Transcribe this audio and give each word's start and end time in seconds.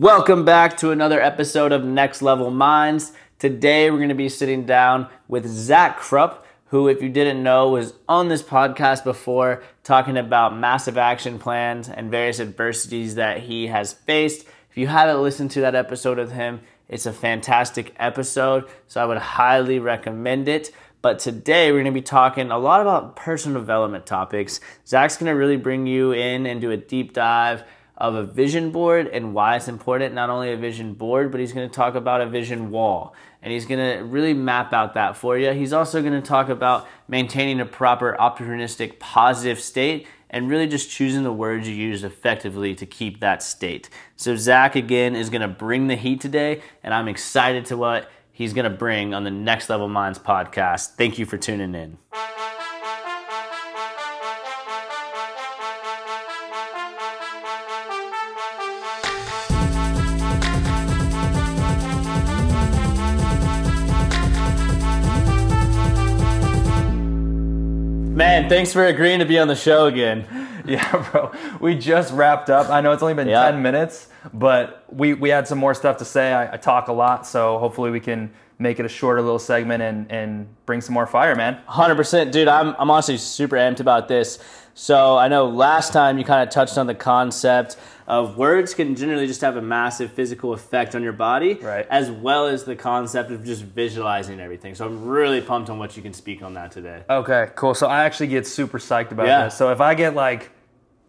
Welcome 0.00 0.46
back 0.46 0.78
to 0.78 0.92
another 0.92 1.20
episode 1.20 1.72
of 1.72 1.84
Next 1.84 2.22
Level 2.22 2.50
Minds. 2.50 3.12
Today 3.38 3.90
we're 3.90 3.98
going 3.98 4.08
to 4.08 4.14
be 4.14 4.30
sitting 4.30 4.64
down 4.64 5.08
with 5.28 5.46
Zach 5.46 5.98
Krupp, 5.98 6.46
who, 6.68 6.88
if 6.88 7.02
you 7.02 7.10
didn't 7.10 7.42
know, 7.42 7.68
was 7.68 7.92
on 8.08 8.28
this 8.28 8.42
podcast 8.42 9.04
before 9.04 9.62
talking 9.84 10.16
about 10.16 10.56
massive 10.56 10.96
action 10.96 11.38
plans 11.38 11.90
and 11.90 12.10
various 12.10 12.40
adversities 12.40 13.16
that 13.16 13.40
he 13.40 13.66
has 13.66 13.92
faced. 13.92 14.46
If 14.70 14.78
you 14.78 14.86
haven't 14.86 15.20
listened 15.20 15.50
to 15.50 15.60
that 15.60 15.74
episode 15.74 16.18
of 16.18 16.32
him, 16.32 16.62
it's 16.88 17.04
a 17.04 17.12
fantastic 17.12 17.94
episode, 17.98 18.70
so 18.88 19.02
I 19.02 19.04
would 19.04 19.18
highly 19.18 19.80
recommend 19.80 20.48
it. 20.48 20.70
But 21.02 21.18
today 21.18 21.70
we're 21.72 21.82
going 21.82 21.92
to 21.92 22.00
be 22.00 22.00
talking 22.00 22.50
a 22.50 22.58
lot 22.58 22.80
about 22.80 23.16
personal 23.16 23.60
development 23.60 24.06
topics. 24.06 24.60
Zach's 24.86 25.18
going 25.18 25.26
to 25.26 25.36
really 25.36 25.58
bring 25.58 25.86
you 25.86 26.12
in 26.12 26.46
and 26.46 26.58
do 26.58 26.70
a 26.70 26.78
deep 26.78 27.12
dive 27.12 27.64
of 28.00 28.14
a 28.14 28.24
vision 28.24 28.70
board 28.70 29.06
and 29.08 29.34
why 29.34 29.56
it's 29.56 29.68
important. 29.68 30.14
Not 30.14 30.30
only 30.30 30.52
a 30.52 30.56
vision 30.56 30.94
board, 30.94 31.30
but 31.30 31.38
he's 31.38 31.52
going 31.52 31.68
to 31.68 31.74
talk 31.74 31.94
about 31.94 32.22
a 32.22 32.26
vision 32.26 32.70
wall 32.70 33.14
and 33.42 33.52
he's 33.52 33.66
going 33.66 33.98
to 33.98 34.04
really 34.04 34.34
map 34.34 34.72
out 34.72 34.94
that 34.94 35.16
for 35.16 35.38
you. 35.38 35.52
He's 35.52 35.72
also 35.72 36.00
going 36.00 36.14
to 36.14 36.26
talk 36.26 36.48
about 36.48 36.88
maintaining 37.08 37.60
a 37.60 37.66
proper 37.66 38.16
opportunistic 38.18 38.98
positive 38.98 39.60
state 39.60 40.06
and 40.30 40.48
really 40.48 40.66
just 40.66 40.90
choosing 40.90 41.24
the 41.24 41.32
words 41.32 41.68
you 41.68 41.74
use 41.74 42.04
effectively 42.04 42.74
to 42.74 42.86
keep 42.86 43.20
that 43.20 43.42
state. 43.42 43.90
So 44.16 44.36
Zach 44.36 44.76
again 44.76 45.14
is 45.14 45.28
going 45.28 45.42
to 45.42 45.48
bring 45.48 45.88
the 45.88 45.96
heat 45.96 46.20
today 46.20 46.62
and 46.82 46.94
I'm 46.94 47.08
excited 47.08 47.66
to 47.66 47.76
what 47.76 48.10
he's 48.32 48.54
going 48.54 48.70
to 48.70 48.76
bring 48.76 49.12
on 49.12 49.24
the 49.24 49.30
Next 49.30 49.68
Level 49.68 49.88
Minds 49.88 50.18
podcast. 50.18 50.94
Thank 50.94 51.18
you 51.18 51.26
for 51.26 51.36
tuning 51.36 51.74
in. 51.74 51.98
Man, 68.20 68.50
thanks 68.50 68.70
for 68.70 68.84
agreeing 68.84 69.20
to 69.20 69.24
be 69.24 69.38
on 69.38 69.48
the 69.48 69.56
show 69.56 69.86
again. 69.86 70.26
Yeah, 70.66 71.08
bro. 71.10 71.32
We 71.58 71.74
just 71.74 72.12
wrapped 72.12 72.50
up. 72.50 72.68
I 72.68 72.82
know 72.82 72.92
it's 72.92 73.02
only 73.02 73.14
been 73.14 73.26
Yeah. 73.26 73.50
10 73.50 73.62
minutes, 73.62 74.08
but 74.34 74.84
we, 74.90 75.14
we 75.14 75.30
had 75.30 75.48
some 75.48 75.56
more 75.56 75.72
stuff 75.72 75.96
to 75.96 76.04
say. 76.04 76.34
I, 76.34 76.52
I 76.52 76.56
talk 76.58 76.88
a 76.88 76.92
lot, 76.92 77.26
so 77.26 77.58
hopefully 77.58 77.90
we 77.90 77.98
can 77.98 78.30
make 78.58 78.78
it 78.78 78.84
a 78.84 78.88
shorter 78.88 79.22
little 79.22 79.38
segment 79.38 79.82
and, 79.82 80.12
and 80.12 80.54
bring 80.66 80.82
some 80.82 80.92
more 80.92 81.06
fire, 81.06 81.34
man. 81.34 81.58
100%. 81.66 82.30
Dude, 82.30 82.46
I'm, 82.46 82.76
I'm 82.78 82.90
honestly 82.90 83.16
super 83.16 83.56
amped 83.56 83.80
about 83.80 84.06
this. 84.06 84.38
So 84.80 85.18
I 85.18 85.28
know 85.28 85.44
last 85.44 85.92
time 85.92 86.16
you 86.16 86.24
kind 86.24 86.42
of 86.42 86.48
touched 86.48 86.78
on 86.78 86.86
the 86.86 86.94
concept 86.94 87.76
of 88.06 88.38
words 88.38 88.72
can 88.72 88.96
generally 88.96 89.26
just 89.26 89.42
have 89.42 89.58
a 89.58 89.60
massive 89.60 90.10
physical 90.10 90.54
effect 90.54 90.94
on 90.94 91.02
your 91.02 91.12
body, 91.12 91.52
Right. 91.52 91.86
as 91.90 92.10
well 92.10 92.46
as 92.46 92.64
the 92.64 92.74
concept 92.74 93.30
of 93.30 93.44
just 93.44 93.62
visualizing 93.62 94.40
everything. 94.40 94.74
So 94.74 94.86
I'm 94.86 95.06
really 95.06 95.42
pumped 95.42 95.68
on 95.68 95.78
what 95.78 95.98
you 95.98 96.02
can 96.02 96.14
speak 96.14 96.42
on 96.42 96.54
that 96.54 96.72
today. 96.72 97.02
Okay, 97.10 97.50
cool. 97.56 97.74
So 97.74 97.88
I 97.88 98.04
actually 98.04 98.28
get 98.28 98.46
super 98.46 98.78
psyched 98.78 99.12
about 99.12 99.26
Yeah. 99.26 99.44
this. 99.44 99.54
So 99.54 99.70
if 99.70 99.82
I 99.82 99.92
get 99.92 100.14
like 100.14 100.50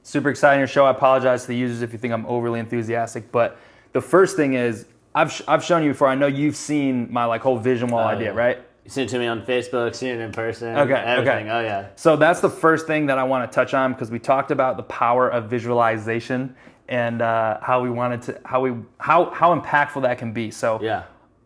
super 0.03 0.29
excited 0.29 0.55
in 0.55 0.59
your 0.59 0.67
show, 0.67 0.85
I 0.85 0.91
apologize 0.91 1.43
to 1.43 1.47
the 1.47 1.55
users 1.55 1.81
if 1.81 1.93
you 1.93 1.97
think 1.97 2.13
I'm 2.13 2.25
overly 2.25 2.59
enthusiastic. 2.59 3.31
But 3.31 3.57
the 3.93 4.01
first 4.01 4.35
thing 4.35 4.53
is, 4.53 4.85
I've, 5.15 5.31
sh- 5.31 5.43
I've 5.47 5.63
shown 5.63 5.81
you 5.83 5.91
before. 5.91 6.09
I 6.09 6.15
know 6.15 6.27
you've 6.27 6.57
seen 6.57 7.07
my 7.09 7.23
like 7.23 7.39
whole 7.39 7.57
vision 7.57 7.87
wall 7.87 8.01
oh, 8.01 8.07
idea, 8.07 8.33
yeah. 8.33 8.37
right? 8.37 8.59
Sent 8.87 9.09
it 9.09 9.13
to 9.13 9.19
me 9.19 9.27
on 9.27 9.43
Facebook, 9.45 9.93
seen 9.95 10.09
it 10.09 10.19
in 10.19 10.31
person, 10.31 10.75
Okay, 10.75 10.93
everything. 10.93 11.47
okay. 11.47 11.51
Oh, 11.51 11.61
yeah. 11.61 11.87
So 11.95 12.15
that's 12.15 12.39
the 12.41 12.49
first 12.49 12.87
thing 12.87 13.05
that 13.05 13.17
I 13.19 13.23
want 13.23 13.49
to 13.49 13.53
touch 13.55 13.73
on 13.73 13.93
because 13.93 14.09
we 14.09 14.17
talked 14.19 14.49
about 14.51 14.75
the 14.77 14.83
power 14.83 15.29
of 15.29 15.49
visualization 15.49 16.55
and 16.89 17.21
uh, 17.21 17.59
how 17.61 17.81
we 17.81 17.89
wanted 17.89 18.21
to 18.23 18.41
how 18.43 18.59
we 18.61 18.73
how 18.99 19.29
how 19.29 19.57
impactful 19.57 20.01
that 20.01 20.17
can 20.17 20.33
be. 20.33 20.51
So 20.51 20.79
Yeah. 20.81 21.03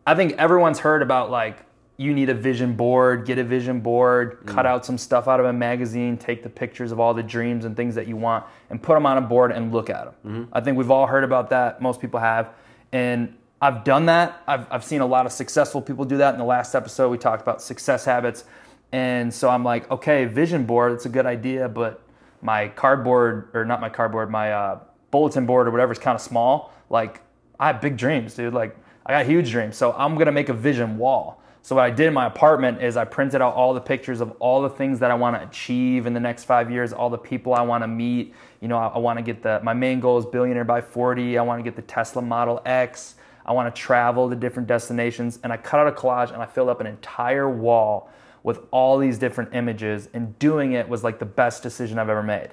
I 0.08 0.16
think 0.16 0.33
everyone's 0.33 0.80
heard 0.80 1.02
about 1.02 1.30
like 1.30 1.58
you 1.97 2.14
need 2.14 2.30
a 2.30 2.33
vision 2.33 2.73
board, 2.75 3.25
get 3.25 3.38
a 3.38 3.44
vision 3.44 3.80
board, 3.80 4.39
cut 4.45 4.66
out 4.66 4.86
some 4.86 4.97
stuff 4.97 5.27
out 5.27 5.39
of 5.39 5.45
a 5.45 5.54
magazine, 5.54 6.17
take 6.17 6.42
the 6.43 6.49
pictures 6.49 6.92
of 6.92 6.99
all 6.99 7.14
the 7.14 7.23
dreams 7.23 7.64
and 7.65 7.76
things 7.77 7.95
that 7.95 8.08
you 8.08 8.15
want, 8.17 8.43
and 8.70 8.82
put 8.83 8.95
them 8.95 9.05
on 9.05 9.17
a 9.17 9.21
board 9.21 9.52
and 9.52 9.71
look 9.71 9.89
at 9.89 10.21
them. 10.23 10.49
I 10.52 10.59
think 10.61 10.77
we've 10.77 10.92
all 10.92 11.08
heard 11.08 11.23
about 11.23 11.49
that. 11.52 11.82
Most 11.82 12.02
people 12.02 12.20
have, 12.20 12.49
and 12.92 13.33
I've 13.61 13.83
done 13.83 14.05
that. 14.08 14.43
I've, 14.48 14.67
I've 14.70 14.83
seen 14.83 15.02
a 15.02 15.05
lot 15.05 15.26
of 15.26 15.32
successful 15.32 15.82
people 15.82 16.05
do 16.05 16.17
that. 16.17 16.33
In 16.33 16.39
the 16.39 16.45
last 16.45 16.76
episode, 16.76 17.10
we 17.10 17.17
talked 17.17 17.42
about 17.42 17.61
success 17.61 18.05
habits, 18.05 18.43
and 18.92 19.33
so 19.33 19.49
I'm 19.49 19.64
like, 19.64 19.89
okay, 19.89 20.26
vision 20.26 20.66
board, 20.66 20.92
it's 20.93 21.05
a 21.05 21.10
good 21.10 21.26
idea, 21.26 21.67
but 21.67 22.02
my 22.42 22.67
cardboard 22.70 23.49
or 23.54 23.65
not 23.65 23.82
my 23.82 23.89
cardboard, 23.89 24.30
my 24.30 24.52
uh, 24.52 24.80
bulletin 25.11 25.45
board 25.45 25.67
or 25.67 25.71
whatever 25.71 25.92
is 25.92 25.99
kind 25.99 26.15
of 26.15 26.21
small. 26.21 26.71
Like 26.89 27.21
I 27.60 27.67
have 27.67 27.82
big 27.82 27.98
dreams, 27.98 28.36
dude. 28.36 28.54
Like 28.54 28.77
I 29.05 29.14
got 29.14 29.26
huge 29.26 29.52
dreams. 29.52 29.76
So 29.76 29.94
I'm 29.94 30.15
gonna 30.15 30.32
make 30.32 30.49
a 30.49 30.54
vision 30.54 30.98
wall. 30.98 31.42
So 31.61 31.76
what 31.76 31.86
I 31.86 31.89
did 31.89 32.05
in 32.05 32.14
my 32.14 32.27
apartment 32.27 32.83
is 32.83 32.95
I 32.95 33.05
printed 33.05 33.42
out 33.42 33.55
all 33.55 33.73
the 33.73 33.82
pictures 33.82 34.21
of 34.21 34.32
all 34.39 34.61
the 34.61 34.70
things 34.70 34.99
that 34.99 35.10
I 35.10 35.15
want 35.15 35.36
to 35.36 35.48
achieve 35.48 36.05
in 36.05 36.14
the 36.14 36.20
next 36.20 36.44
five 36.44 36.70
years, 36.70 36.94
all 36.94 37.10
the 37.10 37.17
people 37.17 37.55
I 37.55 37.61
want 37.64 37.83
to 37.83 37.88
meet. 37.88 38.36
You 38.61 38.67
know, 38.67 38.77
I, 38.77 38.89
I 38.89 38.98
want 38.99 39.17
to 39.17 39.23
get 39.23 39.42
the 39.42 39.60
my 39.64 39.73
main 39.73 39.99
goal 39.99 40.20
is 40.20 40.26
billionaire 40.26 40.64
by 40.64 40.82
40. 40.82 41.39
I 41.39 41.42
want 41.42 41.60
to 41.60 41.64
get 41.64 41.76
the 41.76 41.82
Tesla 41.82 42.21
Model 42.21 42.61
X. 42.65 43.15
I 43.45 43.54
want 43.54 43.73
to 43.73 43.82
travel 43.82 44.30
to 44.30 44.36
different 44.36 44.67
destinations, 44.67 45.39
and 45.44 45.54
I 45.54 45.58
cut 45.58 45.80
out 45.80 45.88
a 45.88 45.92
collage 45.92 46.32
and 46.33 46.42
I 46.42 46.45
filled 46.45 46.70
up 46.70 46.82
an 46.82 46.88
entire 46.88 47.50
wall 47.50 48.10
with 48.44 48.60
all 48.72 48.98
these 48.98 49.17
different 49.17 49.54
images. 49.54 50.10
And 50.14 50.38
doing 50.39 50.73
it 50.73 50.88
was 50.89 51.04
like 51.04 51.20
the 51.20 51.26
best 51.26 51.64
decision 51.64 52.00
I've 52.00 52.10
ever 52.10 52.23
made 52.23 52.50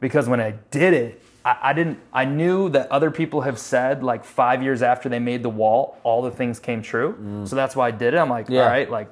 because 0.00 0.28
when 0.28 0.40
I 0.40 0.52
did 0.70 0.94
it, 0.94 1.22
I, 1.44 1.56
I 1.62 1.72
didn't. 1.72 1.98
I 2.12 2.24
knew 2.24 2.68
that 2.70 2.90
other 2.90 3.10
people 3.10 3.42
have 3.42 3.58
said 3.58 4.02
like 4.02 4.24
five 4.24 4.62
years 4.62 4.82
after 4.82 5.08
they 5.08 5.18
made 5.18 5.42
the 5.42 5.50
wall, 5.50 5.98
all 6.02 6.22
the 6.22 6.30
things 6.30 6.58
came 6.58 6.82
true. 6.82 7.14
Mm. 7.20 7.48
So 7.48 7.56
that's 7.56 7.76
why 7.76 7.88
I 7.88 7.90
did 7.90 8.14
it. 8.14 8.18
I'm 8.18 8.30
like, 8.30 8.48
Yeah. 8.48 8.62
all 8.62 8.68
right, 8.68 8.90
like 8.90 9.08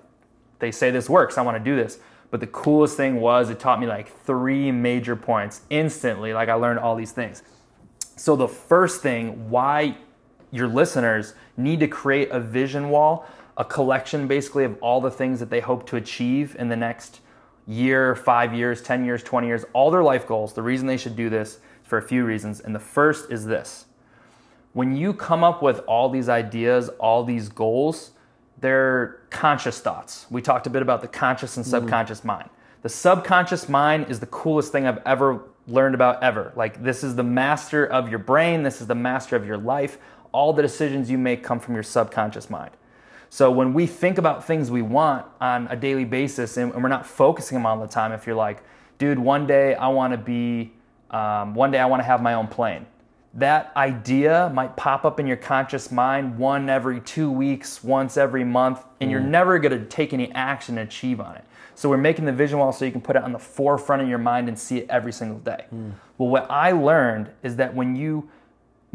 they 0.58 0.70
say 0.70 0.90
this 0.90 1.08
works. 1.08 1.38
I 1.38 1.42
want 1.42 1.56
to 1.56 1.64
do 1.64 1.76
this. 1.76 1.98
But 2.30 2.40
the 2.40 2.46
coolest 2.46 2.96
thing 2.96 3.20
was 3.20 3.48
it 3.48 3.58
taught 3.58 3.80
me 3.80 3.86
like 3.86 4.14
three 4.24 4.70
major 4.70 5.16
points 5.16 5.62
instantly. 5.70 6.34
Like 6.34 6.48
I 6.48 6.54
learned 6.54 6.78
all 6.78 6.94
these 6.94 7.12
things. 7.12 7.42
So 8.16 8.36
the 8.36 8.48
first 8.48 9.00
thing, 9.00 9.48
why 9.48 9.96
your 10.50 10.68
listeners 10.68 11.34
need 11.56 11.80
to 11.80 11.88
create 11.88 12.30
a 12.30 12.40
vision 12.40 12.90
wall, 12.90 13.26
a 13.56 13.64
collection 13.64 14.26
basically 14.26 14.64
of 14.64 14.76
all 14.80 15.00
the 15.00 15.10
things 15.10 15.40
that 15.40 15.50
they 15.50 15.60
hope 15.60 15.86
to 15.88 15.96
achieve 15.96 16.56
in 16.58 16.68
the 16.68 16.76
next 16.76 17.20
year, 17.66 18.14
five 18.14 18.54
years, 18.54 18.80
10 18.80 19.04
years, 19.04 19.22
20 19.22 19.46
years, 19.46 19.64
all 19.72 19.90
their 19.90 20.02
life 20.02 20.26
goals. 20.26 20.54
The 20.54 20.62
reason 20.62 20.86
they 20.86 20.96
should 20.96 21.16
do 21.16 21.28
this 21.28 21.54
is 21.54 21.60
for 21.82 21.98
a 21.98 22.02
few 22.02 22.24
reasons. 22.24 22.60
And 22.60 22.74
the 22.74 22.80
first 22.80 23.30
is 23.30 23.46
this 23.46 23.86
when 24.72 24.96
you 24.96 25.12
come 25.12 25.42
up 25.42 25.62
with 25.62 25.80
all 25.80 26.08
these 26.08 26.28
ideas, 26.28 26.88
all 27.00 27.24
these 27.24 27.48
goals, 27.48 28.12
they're 28.60 29.20
conscious 29.30 29.80
thoughts. 29.80 30.26
We 30.30 30.42
talked 30.42 30.66
a 30.66 30.70
bit 30.70 30.82
about 30.82 31.00
the 31.00 31.08
conscious 31.08 31.56
and 31.56 31.64
mm-hmm. 31.64 31.70
subconscious 31.70 32.24
mind. 32.24 32.48
The 32.82 32.88
subconscious 32.88 33.68
mind 33.68 34.08
is 34.08 34.20
the 34.20 34.26
coolest 34.26 34.72
thing 34.72 34.86
I've 34.86 35.02
ever 35.04 35.42
learned 35.66 35.94
about 35.94 36.22
ever. 36.22 36.52
Like 36.56 36.82
this 36.82 37.04
is 37.04 37.16
the 37.16 37.22
master 37.22 37.86
of 37.86 38.08
your 38.08 38.18
brain, 38.18 38.62
this 38.62 38.80
is 38.80 38.86
the 38.86 38.94
master 38.94 39.36
of 39.36 39.46
your 39.46 39.58
life. 39.58 39.98
All 40.32 40.52
the 40.52 40.62
decisions 40.62 41.10
you 41.10 41.18
make 41.18 41.42
come 41.42 41.60
from 41.60 41.74
your 41.74 41.82
subconscious 41.82 42.50
mind. 42.50 42.70
So 43.30 43.50
when 43.50 43.74
we 43.74 43.86
think 43.86 44.18
about 44.18 44.46
things 44.46 44.70
we 44.70 44.82
want 44.82 45.26
on 45.40 45.66
a 45.68 45.76
daily 45.76 46.04
basis 46.04 46.56
and 46.56 46.72
and 46.72 46.82
we're 46.82 46.88
not 46.88 47.06
focusing 47.06 47.56
them 47.56 47.66
all 47.66 47.78
the 47.78 47.86
time, 47.86 48.12
if 48.12 48.26
you're 48.26 48.36
like, 48.36 48.62
dude, 48.98 49.18
one 49.18 49.46
day 49.46 49.74
I 49.74 49.88
want 49.88 50.12
to 50.12 50.18
be, 50.18 50.72
um, 51.10 51.54
one 51.54 51.70
day 51.70 51.78
I 51.78 51.86
want 51.86 52.00
to 52.00 52.04
have 52.04 52.22
my 52.22 52.34
own 52.34 52.46
plane. 52.48 52.86
That 53.34 53.70
idea 53.76 54.50
might 54.54 54.76
pop 54.76 55.04
up 55.04 55.20
in 55.20 55.26
your 55.26 55.36
conscious 55.36 55.92
mind 55.92 56.38
one 56.38 56.70
every 56.70 57.00
two 57.00 57.30
weeks, 57.30 57.84
once 57.84 58.16
every 58.16 58.42
month, 58.42 58.82
and 59.00 59.10
you're 59.10 59.20
never 59.20 59.58
going 59.58 59.78
to 59.78 59.84
take 59.84 60.12
any 60.14 60.32
action 60.32 60.78
and 60.78 60.88
achieve 60.88 61.20
on 61.20 61.36
it. 61.36 61.44
So 61.74 61.88
we're 61.88 61.98
making 61.98 62.24
the 62.24 62.32
vision 62.32 62.58
wall 62.58 62.72
so 62.72 62.84
you 62.84 62.90
can 62.90 63.02
put 63.02 63.14
it 63.14 63.22
on 63.22 63.32
the 63.32 63.38
forefront 63.38 64.02
of 64.02 64.08
your 64.08 64.18
mind 64.18 64.48
and 64.48 64.58
see 64.58 64.78
it 64.78 64.86
every 64.88 65.12
single 65.12 65.38
day. 65.38 65.66
Well, 66.16 66.30
what 66.30 66.50
I 66.50 66.72
learned 66.72 67.30
is 67.44 67.54
that 67.56 67.74
when 67.74 67.94
you 67.94 68.28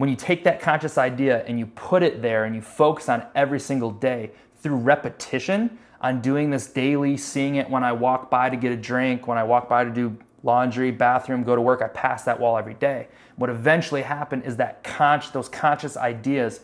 when 0.04 0.10
you 0.10 0.18
take 0.18 0.44
that 0.44 0.60
conscious 0.60 0.98
idea 0.98 1.46
and 1.46 1.58
you 1.58 1.66
put 1.66 2.04
it 2.04 2.22
there 2.22 2.44
and 2.44 2.54
you 2.54 2.62
focus 2.62 3.08
on 3.08 3.26
every 3.36 3.58
single 3.58 3.90
day 3.90 4.32
through 4.58 4.76
repetition 4.76 5.80
on 6.02 6.20
doing 6.20 6.50
this 6.50 6.68
daily, 6.68 7.16
seeing 7.16 7.56
it 7.56 7.70
when 7.70 7.86
I 7.86 7.94
walk 7.94 8.30
by 8.30 8.50
to 8.50 8.58
get 8.58 8.74
a 8.74 8.76
drink, 8.76 9.28
when 9.28 9.38
I 9.38 9.46
walk 9.46 9.70
by 9.70 9.86
to 9.86 9.90
do 9.90 10.18
laundry, 10.44 10.92
bathroom, 10.92 11.44
go 11.44 11.56
to 11.56 11.62
work, 11.62 11.82
I 11.82 11.88
pass 11.88 12.26
that 12.26 12.38
wall 12.38 12.58
every 12.58 12.74
day. 12.74 13.08
What 13.38 13.50
eventually 13.50 14.02
happened 14.02 14.44
is 14.44 14.58
that 14.58 14.84
con- 14.84 15.24
those 15.32 15.48
conscious 15.48 15.96
ideas 15.96 16.60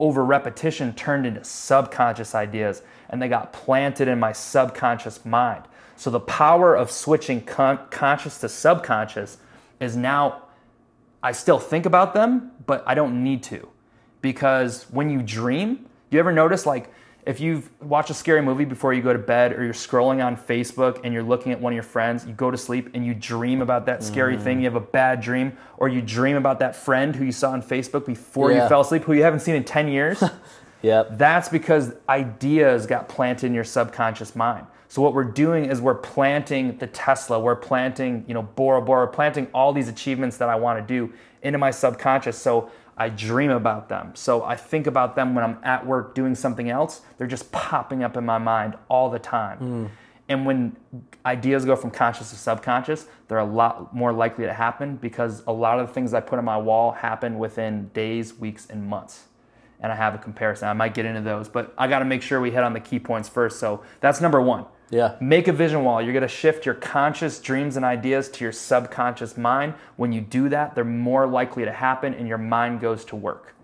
over 0.00 0.24
repetition 0.24 0.94
turned 0.94 1.26
into 1.26 1.44
subconscious 1.44 2.34
ideas 2.34 2.80
and 3.10 3.20
they 3.20 3.28
got 3.28 3.52
planted 3.52 4.08
in 4.08 4.18
my 4.18 4.32
subconscious 4.32 5.26
mind. 5.26 5.64
So 5.96 6.08
the 6.08 6.20
power 6.20 6.74
of 6.74 6.90
switching 6.90 7.42
con- 7.42 7.80
conscious 7.90 8.38
to 8.38 8.48
subconscious 8.48 9.36
is 9.78 9.94
now 9.94 10.44
I 11.22 11.32
still 11.32 11.58
think 11.58 11.86
about 11.86 12.14
them, 12.14 12.52
but 12.66 12.82
I 12.86 12.94
don't 12.94 13.22
need 13.22 13.42
to. 13.44 13.68
Because 14.20 14.84
when 14.90 15.10
you 15.10 15.22
dream, 15.22 15.86
you 16.10 16.18
ever 16.18 16.32
notice 16.32 16.66
like 16.66 16.92
if 17.24 17.38
you've 17.38 17.70
watched 17.80 18.10
a 18.10 18.14
scary 18.14 18.42
movie 18.42 18.64
before 18.64 18.92
you 18.92 19.00
go 19.00 19.12
to 19.12 19.18
bed 19.18 19.52
or 19.52 19.62
you're 19.62 19.72
scrolling 19.72 20.24
on 20.24 20.36
Facebook 20.36 21.00
and 21.04 21.14
you're 21.14 21.22
looking 21.22 21.52
at 21.52 21.60
one 21.60 21.72
of 21.72 21.74
your 21.74 21.84
friends, 21.84 22.26
you 22.26 22.32
go 22.32 22.50
to 22.50 22.56
sleep 22.58 22.90
and 22.94 23.06
you 23.06 23.14
dream 23.14 23.62
about 23.62 23.86
that 23.86 24.02
scary 24.02 24.36
thing, 24.36 24.54
mm-hmm. 24.56 24.60
you 24.62 24.66
have 24.66 24.74
a 24.74 24.80
bad 24.80 25.20
dream, 25.20 25.56
or 25.76 25.88
you 25.88 26.02
dream 26.02 26.36
about 26.36 26.58
that 26.58 26.74
friend 26.74 27.14
who 27.14 27.24
you 27.24 27.30
saw 27.32 27.52
on 27.52 27.62
Facebook 27.62 28.06
before 28.06 28.50
Yeah. 28.50 28.64
you 28.64 28.68
fell 28.68 28.80
asleep 28.80 29.04
who 29.04 29.12
you 29.12 29.22
haven't 29.22 29.40
seen 29.40 29.54
in 29.54 29.62
10 29.62 29.86
years, 29.88 30.22
Yep. 30.82 31.16
that's 31.16 31.48
because 31.48 31.92
ideas 32.08 32.86
got 32.86 33.08
planted 33.08 33.46
in 33.46 33.54
your 33.54 33.62
subconscious 33.64 34.34
mind. 34.34 34.66
So 34.92 35.00
what 35.00 35.14
we're 35.14 35.24
doing 35.24 35.64
is 35.70 35.80
we're 35.80 35.94
planting 35.94 36.76
the 36.76 36.86
Tesla, 36.86 37.40
we're 37.40 37.56
planting, 37.56 38.26
you 38.28 38.34
know, 38.34 38.42
Bora 38.42 38.82
Bora, 38.82 39.08
planting 39.08 39.46
all 39.54 39.72
these 39.72 39.88
achievements 39.88 40.36
that 40.36 40.50
I 40.50 40.56
want 40.56 40.86
to 40.86 40.86
do 40.86 41.14
into 41.40 41.56
my 41.56 41.70
subconscious. 41.70 42.36
So 42.36 42.70
I 42.98 43.08
dream 43.08 43.50
about 43.50 43.88
them. 43.88 44.14
So 44.14 44.44
I 44.44 44.54
think 44.54 44.86
about 44.86 45.16
them 45.16 45.34
when 45.34 45.44
I'm 45.44 45.56
at 45.62 45.86
work 45.86 46.14
doing 46.14 46.34
something 46.34 46.68
else. 46.68 47.00
They're 47.16 47.26
just 47.26 47.50
popping 47.52 48.04
up 48.04 48.18
in 48.18 48.26
my 48.26 48.36
mind 48.36 48.76
all 48.90 49.08
the 49.08 49.18
time. 49.18 49.56
Hmm. 49.56 49.86
And 50.28 50.44
when 50.44 50.76
ideas 51.24 51.64
go 51.64 51.74
from 51.74 51.90
conscious 51.90 52.28
to 52.28 52.36
subconscious, 52.36 53.06
they're 53.28 53.38
a 53.38 53.46
lot 53.46 53.96
more 53.96 54.12
likely 54.12 54.44
to 54.44 54.52
happen 54.52 54.96
because 54.96 55.42
a 55.46 55.52
lot 55.54 55.80
of 55.80 55.88
the 55.88 55.94
things 55.94 56.12
I 56.12 56.20
put 56.20 56.38
on 56.38 56.44
my 56.44 56.58
wall 56.58 56.92
happen 56.92 57.38
within 57.38 57.88
days, 57.94 58.34
weeks, 58.34 58.66
and 58.66 58.86
months 58.86 59.24
and 59.80 59.90
I 59.90 59.96
have 59.96 60.14
a 60.14 60.18
comparison. 60.18 60.68
I 60.68 60.74
might 60.74 60.94
get 60.94 61.06
into 61.06 61.22
those, 61.22 61.48
but 61.48 61.74
I 61.76 61.88
got 61.88 61.98
to 61.98 62.04
make 62.04 62.22
sure 62.22 62.40
we 62.40 62.52
hit 62.52 62.62
on 62.62 62.72
the 62.72 62.78
key 62.78 63.00
points 63.00 63.28
first. 63.28 63.58
So 63.58 63.82
that's 64.00 64.20
number 64.20 64.40
one. 64.40 64.64
Yeah. 64.92 65.16
Make 65.20 65.48
a 65.48 65.52
vision 65.54 65.84
wall. 65.84 66.02
You're 66.02 66.12
going 66.12 66.20
to 66.20 66.28
shift 66.28 66.66
your 66.66 66.74
conscious 66.74 67.40
dreams 67.40 67.76
and 67.76 67.84
ideas 67.84 68.28
to 68.28 68.44
your 68.44 68.52
subconscious 68.52 69.38
mind. 69.38 69.72
When 69.96 70.12
you 70.12 70.20
do 70.20 70.50
that, 70.50 70.74
they're 70.74 70.84
more 70.84 71.26
likely 71.26 71.64
to 71.64 71.72
happen 71.72 72.12
and 72.12 72.28
your 72.28 72.36
mind 72.36 72.80
goes 72.80 73.02
to 73.06 73.16
work. 73.16 73.54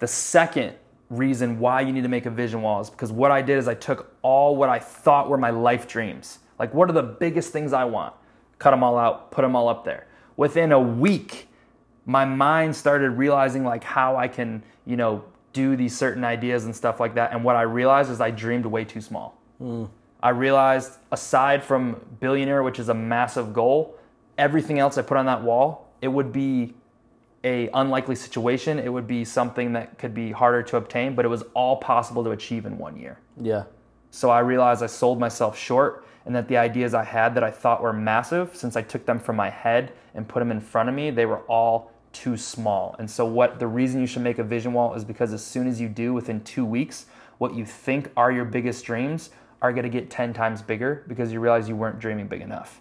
The 0.00 0.08
second 0.08 0.74
reason 1.08 1.60
why 1.60 1.82
you 1.82 1.92
need 1.92 2.02
to 2.02 2.08
make 2.08 2.26
a 2.26 2.30
vision 2.30 2.62
wall 2.62 2.80
is 2.80 2.90
because 2.90 3.12
what 3.12 3.30
I 3.30 3.40
did 3.40 3.58
is 3.58 3.68
I 3.68 3.74
took 3.74 4.12
all 4.22 4.56
what 4.56 4.68
I 4.68 4.80
thought 4.80 5.28
were 5.28 5.38
my 5.38 5.50
life 5.50 5.86
dreams. 5.86 6.40
Like, 6.58 6.74
what 6.74 6.90
are 6.90 6.94
the 6.94 7.02
biggest 7.02 7.52
things 7.52 7.72
I 7.72 7.84
want? 7.84 8.12
Cut 8.58 8.72
them 8.72 8.82
all 8.82 8.98
out, 8.98 9.30
put 9.30 9.42
them 9.42 9.54
all 9.54 9.68
up 9.68 9.84
there. 9.84 10.08
Within 10.36 10.72
a 10.72 10.80
week, 10.80 11.48
my 12.06 12.24
mind 12.24 12.74
started 12.74 13.10
realizing 13.10 13.64
like 13.64 13.84
how 13.84 14.16
I 14.16 14.26
can, 14.26 14.64
you 14.84 14.96
know, 14.96 15.24
do 15.52 15.76
these 15.76 15.96
certain 15.96 16.24
ideas 16.24 16.64
and 16.64 16.74
stuff 16.74 16.98
like 16.98 17.14
that. 17.14 17.32
And 17.32 17.44
what 17.44 17.54
I 17.54 17.62
realized 17.62 18.10
is 18.10 18.20
I 18.20 18.32
dreamed 18.32 18.66
way 18.66 18.84
too 18.84 19.00
small. 19.00 19.40
Hmm. 19.58 19.84
I 20.22 20.30
realized 20.30 20.98
aside 21.12 21.62
from 21.62 22.00
billionaire, 22.20 22.62
which 22.62 22.78
is 22.78 22.88
a 22.88 22.94
massive 22.94 23.52
goal, 23.52 23.96
everything 24.36 24.78
else 24.78 24.98
I 24.98 25.02
put 25.02 25.16
on 25.16 25.26
that 25.26 25.42
wall, 25.42 25.92
it 26.00 26.08
would 26.08 26.32
be 26.32 26.74
a 27.44 27.68
unlikely 27.74 28.16
situation. 28.16 28.78
It 28.78 28.92
would 28.92 29.06
be 29.06 29.24
something 29.24 29.72
that 29.74 29.98
could 29.98 30.14
be 30.14 30.32
harder 30.32 30.62
to 30.64 30.76
obtain, 30.76 31.14
but 31.14 31.24
it 31.24 31.28
was 31.28 31.42
all 31.54 31.76
possible 31.76 32.24
to 32.24 32.30
achieve 32.30 32.66
in 32.66 32.78
one 32.78 32.98
year. 32.98 33.18
Yeah. 33.40 33.64
So 34.10 34.30
I 34.30 34.40
realized 34.40 34.82
I 34.82 34.86
sold 34.86 35.20
myself 35.20 35.56
short 35.56 36.04
and 36.26 36.34
that 36.34 36.48
the 36.48 36.56
ideas 36.56 36.94
I 36.94 37.04
had 37.04 37.34
that 37.36 37.44
I 37.44 37.50
thought 37.50 37.80
were 37.80 37.92
massive, 37.92 38.56
since 38.56 38.76
I 38.76 38.82
took 38.82 39.06
them 39.06 39.18
from 39.18 39.36
my 39.36 39.50
head 39.50 39.92
and 40.14 40.26
put 40.28 40.40
them 40.40 40.50
in 40.50 40.60
front 40.60 40.88
of 40.88 40.94
me, 40.94 41.10
they 41.10 41.26
were 41.26 41.40
all 41.42 41.92
too 42.12 42.36
small. 42.36 42.96
And 42.98 43.08
so 43.08 43.24
what 43.24 43.60
the 43.60 43.66
reason 43.66 44.00
you 44.00 44.06
should 44.06 44.22
make 44.22 44.38
a 44.38 44.44
vision 44.44 44.72
wall 44.72 44.94
is 44.94 45.04
because 45.04 45.32
as 45.32 45.44
soon 45.44 45.68
as 45.68 45.80
you 45.80 45.88
do 45.88 46.12
within 46.12 46.42
2 46.42 46.64
weeks, 46.64 47.06
what 47.38 47.54
you 47.54 47.64
think 47.64 48.10
are 48.16 48.32
your 48.32 48.44
biggest 48.44 48.84
dreams 48.84 49.30
are 49.60 49.72
going 49.72 49.84
to 49.84 49.90
get 49.90 50.10
10 50.10 50.32
times 50.32 50.62
bigger 50.62 51.04
because 51.08 51.32
you 51.32 51.40
realize 51.40 51.68
you 51.68 51.76
weren't 51.76 51.98
dreaming 51.98 52.28
big 52.28 52.40
enough. 52.40 52.80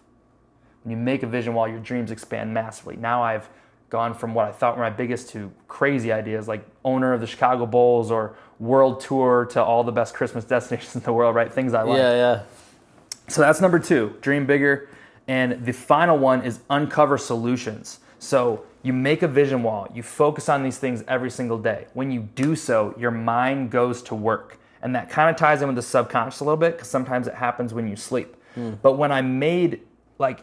When 0.84 0.92
you 0.92 0.98
make 0.98 1.24
a 1.24 1.28
vision 1.28 1.54
wall, 1.54 1.68
your 1.68 1.80
dreams 1.80 2.12
expand 2.12 2.54
massively. 2.54 2.96
Now 2.96 3.24
I've 3.24 3.50
gone 3.90 4.14
from 4.14 4.34
what 4.34 4.46
I 4.46 4.52
thought 4.52 4.78
were 4.78 4.84
my 4.84 4.90
biggest 4.90 5.30
to 5.30 5.52
crazy 5.68 6.12
ideas 6.12 6.48
like 6.48 6.66
owner 6.84 7.14
of 7.14 7.22
the 7.22 7.28
Chicago 7.28 7.66
Bulls 7.66 8.12
or 8.12 8.36
world 8.60 9.00
tour 9.00 9.46
to 9.52 9.64
all 9.64 9.84
the 9.84 9.92
best 9.92 10.14
Christmas 10.14 10.46
destinations 10.46 10.96
in 10.96 11.02
the 11.02 11.14
world, 11.14 11.36
right? 11.36 11.52
Things 11.52 11.74
I 11.74 11.84
like. 11.84 11.98
Yeah, 11.98 12.14
yeah. 12.14 12.44
So 13.28 13.42
that's 13.42 13.60
number 13.60 13.80
two, 13.80 14.16
dream 14.22 14.46
bigger. 14.46 14.90
And 15.28 15.66
the 15.66 15.74
final 15.74 16.18
one 16.18 16.44
is 16.44 16.60
uncover 16.70 17.18
solutions. 17.18 18.00
So 18.20 18.64
you 18.84 18.94
make 18.94 19.22
a 19.22 19.28
vision 19.28 19.64
wall, 19.64 19.90
you 19.94 20.02
focus 20.02 20.48
on 20.48 20.64
these 20.64 20.78
things 20.78 21.04
every 21.08 21.30
single 21.30 21.58
day. 21.58 21.88
When 21.94 22.10
you 22.12 22.22
do 22.22 22.56
so, 22.56 22.96
your 22.98 23.12
mind 23.12 23.70
goes 23.70 24.02
to 24.04 24.16
work. 24.16 24.58
And 24.82 24.96
that 24.96 25.10
kind 25.10 25.30
of 25.30 25.36
ties 25.36 25.62
in 25.62 25.68
with 25.68 25.76
the 25.76 25.82
subconscious 25.82 26.40
a 26.40 26.44
little 26.44 26.58
bit 26.58 26.74
because 26.74 26.90
sometimes 26.90 27.28
it 27.28 27.34
happens 27.34 27.74
when 27.74 27.88
you 27.88 27.96
sleep. 27.96 28.36
But 28.82 28.94
when 28.94 29.12
I 29.12 29.22
made, 29.22 29.82
like, 30.18 30.40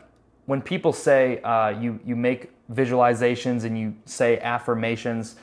when 0.47 0.63
people 0.63 0.93
say 0.93 1.41
uh, 1.43 1.71
you, 1.71 1.99
you 2.05 2.15
make 2.15 2.51
visualizations 2.73 3.65
and 3.65 3.79
you 3.79 3.95
say 4.05 4.39
affirmations, 4.39 5.37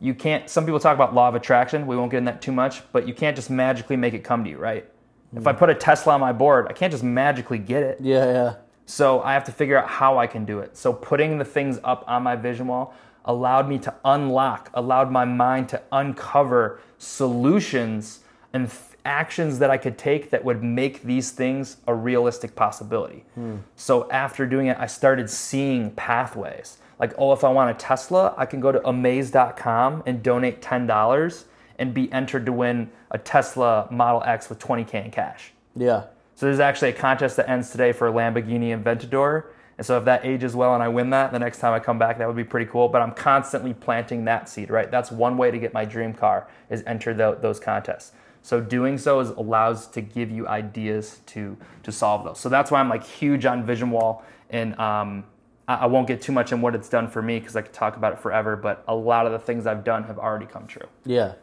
you 0.00 0.14
can't, 0.14 0.48
some 0.48 0.64
people 0.64 0.78
talk 0.78 0.94
about 0.94 1.14
law 1.14 1.28
of 1.28 1.34
attraction. 1.34 1.86
We 1.86 1.96
won't 1.96 2.10
get 2.10 2.18
in 2.18 2.24
that 2.26 2.42
too 2.42 2.52
much, 2.52 2.82
but 2.92 3.08
you 3.08 3.14
can't 3.14 3.34
just 3.34 3.50
magically 3.50 3.96
make 3.96 4.14
it 4.14 4.24
come 4.24 4.44
to 4.44 4.50
you, 4.50 4.58
right? 4.58 4.88
If 5.34 5.46
I 5.46 5.52
put 5.52 5.70
a 5.70 5.74
Tesla 5.74 6.14
on 6.14 6.20
my 6.20 6.32
board, 6.32 6.66
I 6.68 6.72
can't 6.72 6.90
just 6.90 7.04
magically 7.04 7.58
get 7.58 7.82
it. 7.82 7.98
Yeah, 8.00 8.24
yeah. 8.26 8.54
So 8.86 9.20
I 9.22 9.34
have 9.34 9.44
to 9.44 9.52
figure 9.52 9.76
out 9.76 9.88
how 9.88 10.18
I 10.18 10.26
can 10.26 10.44
do 10.44 10.60
it. 10.60 10.76
So 10.76 10.92
putting 10.92 11.38
the 11.38 11.44
things 11.44 11.78
up 11.84 12.04
on 12.06 12.22
my 12.22 12.34
vision 12.36 12.66
wall 12.66 12.94
allowed 13.26 13.68
me 13.68 13.78
to 13.80 13.94
unlock, 14.04 14.70
allowed 14.72 15.10
my 15.10 15.26
mind 15.26 15.68
to 15.70 15.82
uncover 15.92 16.80
solutions 16.96 18.20
and 18.52 18.68
th- 18.68 18.80
actions 19.04 19.58
that 19.58 19.70
I 19.70 19.78
could 19.78 19.96
take 19.96 20.30
that 20.30 20.44
would 20.44 20.62
make 20.62 21.02
these 21.02 21.30
things 21.30 21.78
a 21.86 21.94
realistic 21.94 22.54
possibility. 22.54 23.24
Hmm. 23.34 23.56
So 23.76 24.10
after 24.10 24.46
doing 24.46 24.66
it, 24.66 24.76
I 24.78 24.86
started 24.86 25.30
seeing 25.30 25.90
pathways. 25.92 26.78
Like, 26.98 27.14
oh, 27.16 27.32
if 27.32 27.44
I 27.44 27.48
want 27.50 27.70
a 27.70 27.74
Tesla, 27.74 28.34
I 28.36 28.44
can 28.44 28.60
go 28.60 28.72
to 28.72 28.80
omaze.com 28.80 30.02
and 30.06 30.22
donate 30.22 30.60
$10 30.60 31.44
and 31.78 31.94
be 31.94 32.12
entered 32.12 32.44
to 32.46 32.52
win 32.52 32.90
a 33.10 33.18
Tesla 33.18 33.86
Model 33.90 34.22
X 34.24 34.48
with 34.48 34.58
20K 34.58 35.04
in 35.04 35.10
cash. 35.10 35.52
Yeah. 35.76 36.04
So 36.34 36.46
there's 36.46 36.60
actually 36.60 36.90
a 36.90 36.94
contest 36.94 37.36
that 37.36 37.48
ends 37.48 37.70
today 37.70 37.92
for 37.92 38.08
a 38.08 38.12
Lamborghini 38.12 38.76
Aventador. 38.76 39.44
And 39.76 39.86
so 39.86 39.96
if 39.96 40.04
that 40.06 40.24
ages 40.24 40.56
well 40.56 40.74
and 40.74 40.82
I 40.82 40.88
win 40.88 41.10
that, 41.10 41.30
the 41.30 41.38
next 41.38 41.58
time 41.58 41.72
I 41.72 41.78
come 41.78 41.98
back, 42.00 42.18
that 42.18 42.26
would 42.26 42.36
be 42.36 42.44
pretty 42.44 42.66
cool. 42.66 42.88
But 42.88 43.00
I'm 43.00 43.12
constantly 43.12 43.74
planting 43.74 44.24
that 44.24 44.48
seed, 44.48 44.70
right? 44.70 44.90
That's 44.90 45.12
one 45.12 45.36
way 45.36 45.52
to 45.52 45.58
get 45.58 45.72
my 45.72 45.84
dream 45.84 46.12
car 46.12 46.48
is 46.68 46.82
enter 46.86 47.14
tho- 47.14 47.38
those 47.40 47.60
contests. 47.60 48.12
So 48.42 48.60
doing 48.60 48.98
so 48.98 49.20
is 49.20 49.30
allows 49.30 49.86
to 49.88 50.00
give 50.00 50.30
you 50.30 50.46
ideas 50.48 51.20
to 51.26 51.56
to 51.82 51.92
solve 51.92 52.24
those. 52.24 52.38
So 52.40 52.48
that's 52.48 52.70
why 52.70 52.80
I'm 52.80 52.88
like 52.88 53.04
huge 53.04 53.44
on 53.46 53.64
Vision 53.64 53.90
Wall, 53.90 54.24
and 54.50 54.78
um, 54.78 55.24
I, 55.66 55.74
I 55.74 55.86
won't 55.86 56.06
get 56.06 56.22
too 56.22 56.32
much 56.32 56.52
in 56.52 56.60
what 56.60 56.74
it's 56.74 56.88
done 56.88 57.08
for 57.08 57.20
me 57.20 57.38
because 57.38 57.56
I 57.56 57.62
could 57.62 57.72
talk 57.74 57.96
about 57.96 58.12
it 58.14 58.18
forever. 58.18 58.56
But 58.56 58.84
a 58.88 58.94
lot 58.94 59.26
of 59.26 59.32
the 59.32 59.38
things 59.38 59.66
I've 59.66 59.84
done 59.84 60.04
have 60.04 60.18
already 60.18 60.46
come 60.46 60.66
true. 60.66 60.88
Yeah. 61.04 61.34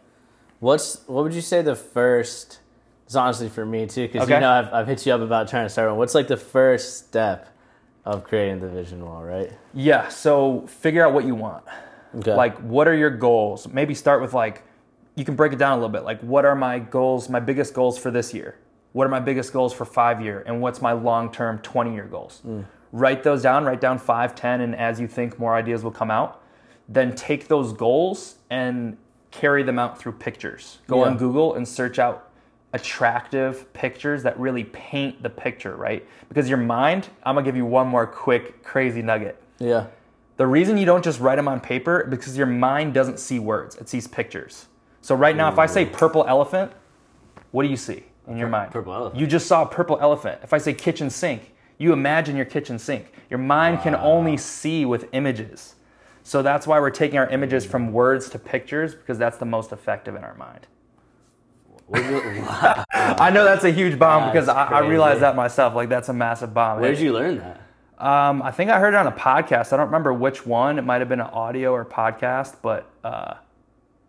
What's 0.60 1.02
what 1.08 1.24
would 1.24 1.34
you 1.34 1.42
say 1.42 1.62
the 1.62 1.76
first? 1.76 2.60
It's 3.06 3.16
honestly 3.16 3.50
for 3.50 3.66
me 3.66 3.86
too, 3.86 4.08
because 4.08 4.24
Okay. 4.24 4.34
you 4.36 4.40
know 4.40 4.50
I've, 4.52 4.74
I've 4.74 4.88
hit 4.88 5.06
you 5.06 5.14
up 5.14 5.22
about 5.22 5.48
trying 5.48 5.66
to 5.66 5.70
start 5.70 5.90
one. 5.90 5.98
What's 6.00 6.16
like 6.16 6.28
the 6.28 6.38
first 6.38 7.06
step 7.06 7.50
of 8.04 8.24
creating 8.24 8.62
the 8.62 8.68
vision 8.68 9.06
wall, 9.06 9.24
right? 9.24 9.52
Yeah. 9.74 10.08
So 10.08 10.66
figure 10.68 11.06
out 11.06 11.14
what 11.14 11.26
you 11.26 11.36
want. 11.36 11.64
Okay. 12.18 12.34
Like, 12.34 12.58
what 12.60 12.88
are 12.88 12.96
your 12.96 13.10
goals? 13.10 13.68
Maybe 13.68 13.94
start 13.94 14.22
with 14.22 14.34
like, 14.34 14.64
you 15.16 15.24
can 15.26 15.36
break 15.36 15.54
it 15.54 15.60
down 15.60 15.72
a 15.74 15.76
little 15.76 15.90
bit. 15.90 16.04
Like, 16.04 16.20
what 16.22 16.46
are 16.46 16.56
my 16.56 16.80
goals, 16.80 17.30
my 17.30 17.40
biggest 17.40 17.74
goals 17.74 17.98
for 17.98 18.12
this 18.12 18.34
year? 18.34 18.58
What 18.94 19.06
are 19.06 19.10
my 19.10 19.20
biggest 19.20 19.52
goals 19.54 19.74
for 19.74 19.86
five 19.86 20.22
year? 20.22 20.44
And 20.46 20.62
what's 20.62 20.82
my 20.82 20.92
long 20.94 21.32
term 21.32 21.60
20 21.60 21.94
year 21.94 22.06
goals? 22.06 22.42
Mm. 22.46 22.66
Write 22.92 23.24
those 23.24 23.42
down, 23.42 23.66
write 23.66 23.82
down 23.82 23.98
five, 23.98 24.36
10, 24.36 24.62
and 24.62 24.76
as 24.76 25.00
you 25.00 25.08
think, 25.08 25.38
more 25.38 25.56
ideas 25.56 25.84
will 25.84 25.92
come 25.92 26.12
out. 26.12 26.42
Then 26.88 27.14
take 27.16 27.48
those 27.48 27.74
goals 27.74 28.36
and 28.50 28.98
carry 29.32 29.64
them 29.64 29.78
out 29.80 29.98
through 30.00 30.14
pictures. 30.14 30.80
Go 30.88 31.00
Yeah. 31.04 31.10
on 31.12 31.18
Google 31.18 31.56
and 31.56 31.68
search 31.68 32.00
out 32.00 32.30
attractive 32.74 33.72
pictures 33.74 34.24
that 34.24 34.38
really 34.40 34.66
paint 34.66 35.24
the 35.24 35.30
picture, 35.30 35.76
right? 35.76 36.06
Because 36.30 36.48
your 36.48 36.58
mind, 36.58 37.08
I'm 37.24 37.36
gonna 37.36 37.46
give 37.46 37.56
you 37.56 37.66
one 37.66 37.88
more 37.88 38.06
quick, 38.06 38.64
crazy 38.64 39.02
nugget. 39.02 39.42
yeah. 39.60 39.88
The 40.38 40.46
reason 40.46 40.76
you 40.78 40.86
don't 40.86 41.02
just 41.04 41.22
write 41.22 41.38
them 41.38 41.48
on 41.48 41.62
paper 41.62 42.06
because 42.10 42.38
your 42.38 42.46
mind 42.48 42.94
doesn't 42.94 43.20
see 43.20 43.40
words, 43.40 43.78
it 43.78 43.88
sees 43.88 44.06
pictures. 44.06 44.68
So 45.06 45.14
right 45.14 45.36
now, 45.36 45.52
if 45.52 45.60
I 45.60 45.68
say 45.68 45.86
purple 45.86 46.26
elephant, 46.28 46.72
what 47.52 47.62
do 47.62 47.70
you 47.70 47.78
see 47.78 48.06
in 48.28 48.38
your 48.38 48.48
mind? 48.48 48.72
purple 48.72 48.92
elephant. 48.92 49.22
You 49.22 49.28
just 49.28 49.46
saw 49.46 49.62
a 49.62 49.68
purple 49.68 50.00
elephant. 50.02 50.40
If 50.42 50.52
I 50.52 50.58
say 50.58 50.74
kitchen 50.74 51.12
sink, 51.12 51.54
you 51.78 51.94
imagine 51.94 52.36
your 52.36 52.46
kitchen 52.46 52.80
sink. 52.80 53.14
Your 53.30 53.38
mind 53.38 53.82
can 53.84 53.94
only 53.94 54.36
see 54.36 54.84
with 54.84 55.08
images. 55.12 55.76
So 56.24 56.42
that's 56.42 56.66
why 56.66 56.80
we're 56.80 56.90
taking 56.90 57.20
our 57.20 57.30
images 57.30 57.68
from 57.68 57.94
words 57.94 58.32
to 58.32 58.40
pictures 58.40 58.96
because 58.96 59.20
that's 59.20 59.38
the 59.38 59.46
most 59.46 59.72
effective 59.72 60.16
in 60.16 60.24
our 60.24 60.34
mind. 60.34 60.66
I 61.94 63.30
know 63.32 63.44
that's 63.44 63.64
a 63.64 63.72
huge 63.72 64.00
bomb 64.00 64.32
because 64.32 64.50
I, 64.50 64.56
That's 64.56 64.74
I 64.74 64.80
realized 64.80 65.22
that 65.22 65.36
myself. 65.36 65.76
Like 65.76 65.90
that's 65.90 66.10
a 66.10 66.14
massive 66.14 66.52
bomb. 66.52 66.80
Where 66.82 66.90
did 66.90 67.00
you 67.00 67.14
learn 67.14 67.38
that? 67.38 67.62
Um, 68.04 68.42
I 68.42 68.50
think 68.50 68.72
I 68.72 68.80
heard 68.80 68.96
it 68.96 68.98
on 68.98 69.06
a 69.06 69.12
podcast. 69.12 69.72
I 69.72 69.78
don't 69.78 69.86
remember 69.86 70.12
which 70.12 70.48
one. 70.48 70.80
It 70.80 70.82
might 70.82 71.02
have 71.02 71.10
been 71.10 71.22
an 71.22 71.28
audio 71.28 71.74
or 71.74 71.86
podcast, 71.86 72.56
but 72.64 72.90
uh, 73.04 73.36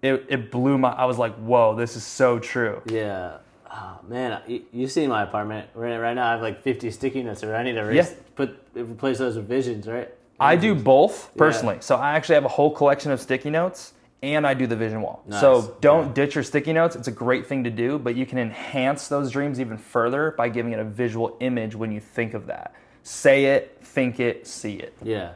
it, 0.06 0.26
it 0.28 0.50
blew 0.50 0.78
my. 0.78 0.90
I 0.90 1.04
was 1.04 1.18
like, 1.18 1.34
"Whoa, 1.36 1.75
this 1.75 1.96
is 1.96 2.04
so 2.04 2.38
true." 2.38 2.82
Yeah. 2.86 3.38
Oh, 3.70 3.98
man, 4.08 4.40
you, 4.46 4.62
you 4.72 4.88
see 4.88 5.06
my 5.06 5.25
apartment 5.25 5.68
right, 5.75 5.98
right 5.98 6.14
now. 6.14 6.28
I 6.28 6.30
have 6.32 6.40
like 6.40 6.62
50 6.62 6.90
sticky 6.92 7.22
notes. 7.22 7.44
Or 7.44 7.54
I 7.54 7.62
need 7.62 7.72
to 7.75 7.80
erase, 7.80 8.10
Yeah. 8.10 8.16
put 8.34 8.58
replace 8.75 9.18
those 9.18 9.36
with 9.36 9.46
visions, 9.46 9.86
right? 9.86 10.08
I 10.40 10.56
do 10.56 10.75
both 10.75 11.30
personally. 11.36 11.78
So 11.80 11.96
I 11.96 12.12
actually 12.12 12.36
have 12.36 12.44
a 12.44 12.48
whole 12.48 12.70
collection 12.70 13.10
of 13.12 13.20
sticky 13.20 13.50
notes 13.50 13.92
and 14.22 14.46
I 14.46 14.54
do 14.54 14.66
the 14.66 14.76
vision 14.76 15.02
wall. 15.02 15.22
Nice. 15.26 15.40
So 15.40 15.76
don't 15.80 16.14
ditch 16.14 16.34
your 16.34 16.44
sticky 16.44 16.72
notes. 16.72 16.96
It's 16.96 17.08
a 17.08 17.12
great 17.12 17.46
thing 17.46 17.64
to 17.64 17.70
do, 17.70 17.98
but 17.98 18.16
you 18.16 18.26
can 18.26 18.38
enhance 18.38 19.08
those 19.08 19.30
dreams 19.30 19.60
even 19.60 19.76
further 19.78 20.32
by 20.36 20.48
giving 20.48 20.72
it 20.72 20.78
a 20.78 20.84
visual 20.84 21.36
image 21.40 21.75
when 21.75 21.92
you 21.92 22.00
think 22.00 22.34
of 22.34 22.46
that. 22.46 22.75
Say 23.02 23.46
it, 23.46 23.78
think 23.82 24.18
it, 24.20 24.46
see 24.46 24.75
it. 24.76 24.94
Yeah. 25.02 25.32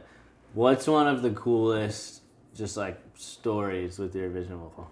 What's 0.53 0.87
one 0.87 1.07
of 1.07 1.21
the 1.21 1.31
coolest, 1.31 2.21
just 2.53 2.75
like 2.75 2.99
stories 3.21 3.99
with 3.99 4.15
your 4.15 4.29
vision 4.29 4.59
wall? 4.59 4.91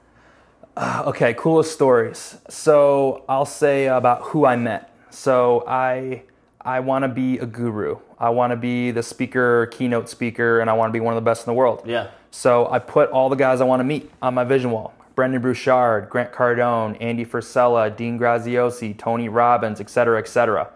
Ah, 0.77 1.03
okay, 1.05 1.33
coolest 1.33 1.73
stories. 1.73 2.37
So 2.49 3.23
I'll 3.27 3.45
say 3.45 3.87
about 3.87 4.21
who 4.23 4.45
I 4.45 4.55
met. 4.55 4.93
So 5.09 5.63
I 5.67 6.23
I 6.61 6.79
want 6.81 7.03
to 7.03 7.09
be 7.09 7.39
a 7.39 7.45
guru. 7.45 7.97
I 8.19 8.29
want 8.29 8.51
to 8.51 8.57
be 8.57 8.91
the 8.91 9.01
speaker, 9.03 9.67
keynote 9.67 10.09
speaker, 10.09 10.59
and 10.59 10.69
I 10.69 10.73
want 10.73 10.89
to 10.89 10.93
be 10.93 10.99
one 10.99 11.13
of 11.13 11.23
the 11.23 11.29
best 11.29 11.47
in 11.47 11.51
the 11.51 11.55
world. 11.55 11.81
Yeah. 11.85 12.11
So 12.31 12.69
I 12.69 12.79
put 12.79 13.09
all 13.09 13.29
the 13.29 13.35
guys 13.35 13.61
I 13.61 13.63
want 13.63 13.79
to 13.79 13.83
meet 13.83 14.11
on 14.21 14.33
my 14.35 14.43
vision 14.43 14.71
wall. 14.71 14.93
Brendon 15.15 15.41
Burchard, 15.41 16.09
Grant 16.09 16.31
Cardone, 16.31 16.95
Andy 17.01 17.25
Frisella, 17.25 17.93
Dean 17.95 18.17
Graziosi, 18.17 18.97
Tony 18.97 19.27
Robbins, 19.27 19.81
et 19.81 19.89
cetera, 19.89 20.19
et 20.19 20.27
cetera. 20.27 20.69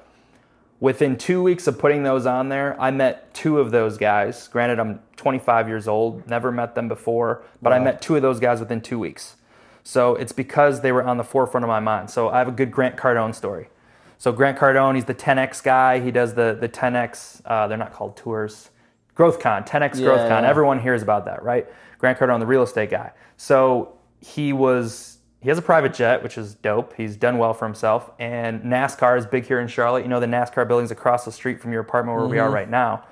Within 0.83 1.17
two 1.17 1.41
weeks 1.41 1.65
of 1.67 1.79
putting 1.79 2.03
those 2.03 2.25
on 2.25 2.49
there, 2.49 2.75
I 2.77 2.91
met 2.91 3.33
two 3.33 3.57
of 3.57 3.71
those 3.71 3.97
guys. 3.97 4.49
Granted, 4.49 4.81
I'm 4.81 4.99
25 5.15 5.69
years 5.69 5.87
old, 5.87 6.27
never 6.27 6.51
met 6.51 6.75
them 6.75 6.89
before, 6.89 7.41
but 7.61 7.71
I 7.71 7.79
met 7.79 8.01
two 8.01 8.17
of 8.17 8.21
those 8.21 8.41
guys 8.41 8.59
within 8.59 8.81
two 8.81 8.99
weeks. 8.99 9.37
So 9.85 10.15
it's 10.15 10.33
because 10.33 10.81
they 10.81 10.91
were 10.91 11.01
on 11.01 11.15
the 11.15 11.23
forefront 11.23 11.63
of 11.63 11.69
my 11.69 11.79
mind. 11.79 12.09
So 12.09 12.27
I 12.27 12.39
have 12.39 12.49
a 12.49 12.51
good 12.51 12.69
Grant 12.69 12.97
Cardone 12.97 13.33
story. 13.33 13.69
So 14.17 14.33
Grant 14.33 14.57
Cardone, 14.57 14.95
he's 14.95 15.05
the 15.05 15.15
10x 15.15 15.63
guy. 15.63 16.01
He 16.01 16.11
does 16.11 16.33
the 16.33 16.57
the 16.59 16.67
10x. 16.67 17.41
Uh, 17.45 17.65
they're 17.69 17.77
not 17.77 17.93
called 17.93 18.17
tours. 18.17 18.69
GrowthCon, 19.15 19.65
10x 19.65 20.01
Yeah, 20.01 20.07
GrowthCon. 20.07 20.41
yeah. 20.41 20.49
Everyone 20.49 20.81
hears 20.81 21.01
about 21.01 21.23
that, 21.27 21.43
right? 21.43 21.65
Grant 21.97 22.19
Cardone, 22.19 22.41
the 22.41 22.45
real 22.45 22.63
estate 22.63 22.89
guy. 22.89 23.13
So 23.37 23.95
he 24.19 24.51
was 24.51 25.12
he 25.43 25.49
has 25.49 25.57
a 25.57 25.61
private 25.61 25.93
jet, 25.93 26.23
which 26.23 26.37
is 26.37 26.55
dope. 26.55 26.93
He's 26.95 27.17
done 27.17 27.37
well 27.37 27.53
for 27.53 27.65
himself. 27.65 28.09
And 28.17 28.63
NASCAR 28.63 29.17
is 29.17 29.25
big 29.25 29.45
here 29.45 29.59
in 29.59 29.67
Charlotte. 29.67 30.03
You 30.03 30.07
know 30.07 30.21
the 30.21 30.25
NASCAR 30.25 30.65
building's 30.65 30.89
across 30.89 31.25
the 31.25 31.33
street 31.33 31.59
from 31.59 31.73
your 31.73 31.81
apartment 31.81 32.17
where 32.17 32.27
we 32.27 32.39
are 32.39 32.49
right 32.49 32.69
now. 32.69 33.03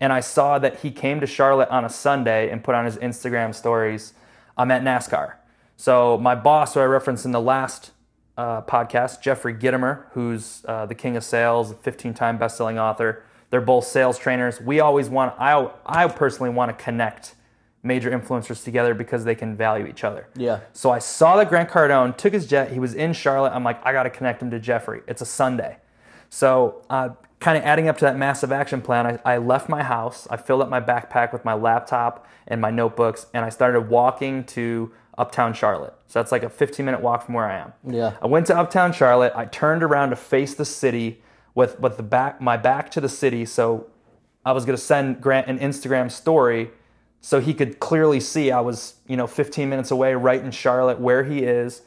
And 0.00 0.12
I 0.12 0.18
saw 0.18 0.58
that 0.58 0.80
he 0.80 0.90
came 0.90 1.20
to 1.20 1.26
Charlotte 1.26 1.68
on 1.68 1.84
a 1.84 1.88
Sunday 1.88 2.50
and 2.50 2.64
put 2.64 2.74
on 2.74 2.84
his 2.84 2.96
Instagram 2.96 3.54
stories, 3.54 4.12
I'm 4.56 4.72
at 4.72 4.82
NASCAR. 4.82 5.34
So 5.76 6.18
my 6.18 6.34
boss, 6.34 6.74
who 6.74 6.80
I 6.80 6.84
referenced 6.84 7.24
in 7.24 7.30
the 7.30 7.40
last 7.40 7.92
uh, 8.36 8.62
podcast, 8.62 9.20
Jeffrey 9.20 9.54
Gitomer, 9.54 10.06
who's 10.12 10.64
uh, 10.66 10.86
the 10.86 10.96
king 10.96 11.16
of 11.16 11.22
sales, 11.22 11.74
15-time 11.74 12.38
best-selling 12.38 12.80
author. 12.80 13.22
They're 13.50 13.60
both 13.60 13.84
sales 13.84 14.18
trainers. 14.18 14.60
We 14.60 14.80
always 14.80 15.08
want, 15.08 15.34
I, 15.38 15.70
I 15.86 16.08
personally 16.08 16.50
want 16.50 16.76
to 16.76 16.84
connect 16.84 17.36
major 17.82 18.10
influencers 18.10 18.64
together 18.64 18.94
because 18.94 19.24
they 19.24 19.34
can 19.34 19.56
value 19.56 19.86
each 19.86 20.04
other. 20.04 20.28
Yeah. 20.36 20.60
So 20.72 20.90
I 20.90 20.98
saw 20.98 21.36
that 21.36 21.48
Grant 21.48 21.68
Cardone 21.70 22.16
took 22.16 22.32
his 22.32 22.46
jet. 22.46 22.72
He 22.72 22.78
was 22.78 22.94
in 22.94 23.12
Charlotte. 23.12 23.52
I'm 23.52 23.64
like, 23.64 23.84
I 23.86 23.92
got 23.92 24.02
to 24.02 24.10
connect 24.10 24.42
him 24.42 24.50
to 24.50 24.58
Jeffrey. 24.58 25.02
It's 25.06 25.22
a 25.22 25.26
Sunday. 25.26 25.78
So, 26.30 26.84
uh, 26.90 27.10
kind 27.40 27.56
of 27.56 27.64
adding 27.64 27.88
up 27.88 27.96
to 27.98 28.04
that 28.04 28.16
massive 28.16 28.50
action 28.50 28.82
plan, 28.82 29.06
I, 29.06 29.34
I 29.34 29.38
left 29.38 29.68
my 29.68 29.82
house. 29.82 30.26
I 30.28 30.36
filled 30.36 30.60
up 30.60 30.68
my 30.68 30.80
backpack 30.80 31.32
with 31.32 31.44
my 31.44 31.54
laptop 31.54 32.26
and 32.46 32.60
my 32.60 32.70
notebooks, 32.70 33.26
and 33.32 33.44
I 33.44 33.48
started 33.48 33.88
walking 33.88 34.44
to 34.44 34.92
Uptown 35.16 35.52
Charlotte. 35.52 35.94
So 36.06 36.18
that's 36.18 36.32
like 36.32 36.42
a 36.42 36.50
15 36.50 36.84
minute 36.84 37.00
walk 37.00 37.24
from 37.24 37.34
where 37.34 37.46
I 37.46 37.58
am. 37.58 37.72
Yeah. 37.86 38.16
I 38.22 38.26
went 38.26 38.46
to 38.48 38.56
Uptown 38.56 38.92
Charlotte. 38.92 39.32
I 39.34 39.44
turned 39.46 39.82
around 39.82 40.10
to 40.10 40.16
face 40.16 40.54
the 40.54 40.64
city 40.64 41.22
with 41.54 41.78
with 41.80 41.96
the 41.96 42.02
back 42.02 42.40
my 42.40 42.56
back 42.56 42.90
to 42.92 43.00
the 43.00 43.08
city. 43.08 43.44
So 43.44 43.88
I 44.44 44.52
was 44.52 44.64
gonna 44.64 44.78
send 44.78 45.20
Grant 45.20 45.48
an 45.48 45.58
Instagram 45.58 46.10
story 46.10 46.70
so 47.20 47.40
he 47.40 47.54
could 47.54 47.80
clearly 47.80 48.20
see 48.20 48.50
I 48.50 48.60
was, 48.60 48.94
you 49.06 49.16
know, 49.16 49.26
15 49.26 49.68
minutes 49.68 49.90
away, 49.90 50.14
right 50.14 50.42
in 50.42 50.50
Charlotte, 50.50 51.00
where 51.00 51.24
he 51.24 51.40
is. 51.40 51.82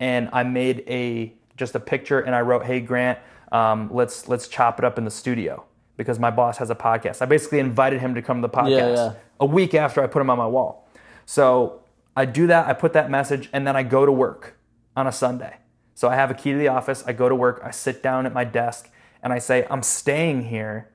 And 0.00 0.28
I 0.32 0.42
made 0.42 0.84
a 0.88 1.34
just 1.56 1.74
a 1.74 1.80
picture 1.80 2.20
and 2.20 2.34
I 2.34 2.40
wrote, 2.40 2.64
"Hey 2.64 2.80
Grant, 2.80 3.18
um, 3.52 3.88
let's 3.92 4.28
let's 4.28 4.48
chop 4.48 4.78
it 4.78 4.84
up 4.84 4.98
in 4.98 5.04
the 5.04 5.10
studio 5.10 5.64
because 5.96 6.18
my 6.18 6.30
boss 6.30 6.58
has 6.58 6.70
a 6.70 6.74
podcast." 6.74 7.22
I 7.22 7.26
basically 7.26 7.60
invited 7.60 8.00
him 8.00 8.14
to 8.16 8.22
come 8.22 8.42
to 8.42 8.48
the 8.48 8.52
podcast 8.52 8.96
yeah. 8.96 9.12
a 9.38 9.46
week 9.46 9.74
after 9.74 10.02
I 10.02 10.08
put 10.08 10.20
him 10.20 10.30
on 10.30 10.38
my 10.38 10.46
wall. 10.46 10.88
So 11.24 11.82
I 12.16 12.24
do 12.24 12.46
that, 12.48 12.66
I 12.66 12.72
put 12.72 12.92
that 12.94 13.10
message, 13.10 13.48
and 13.52 13.66
then 13.66 13.76
I 13.76 13.84
go 13.84 14.04
to 14.04 14.12
work 14.12 14.56
on 14.96 15.06
a 15.06 15.12
Sunday. 15.12 15.56
So 15.94 16.08
I 16.08 16.16
have 16.16 16.30
a 16.30 16.34
key 16.34 16.52
to 16.52 16.58
the 16.58 16.68
office, 16.68 17.04
I 17.06 17.12
go 17.12 17.28
to 17.28 17.34
work, 17.34 17.60
I 17.64 17.70
sit 17.70 18.02
down 18.02 18.26
at 18.26 18.32
my 18.32 18.44
desk, 18.44 18.90
and 19.22 19.32
I 19.32 19.38
say, 19.38 19.66
I'm 19.70 19.82
staying 19.82 20.46
here 20.46 20.91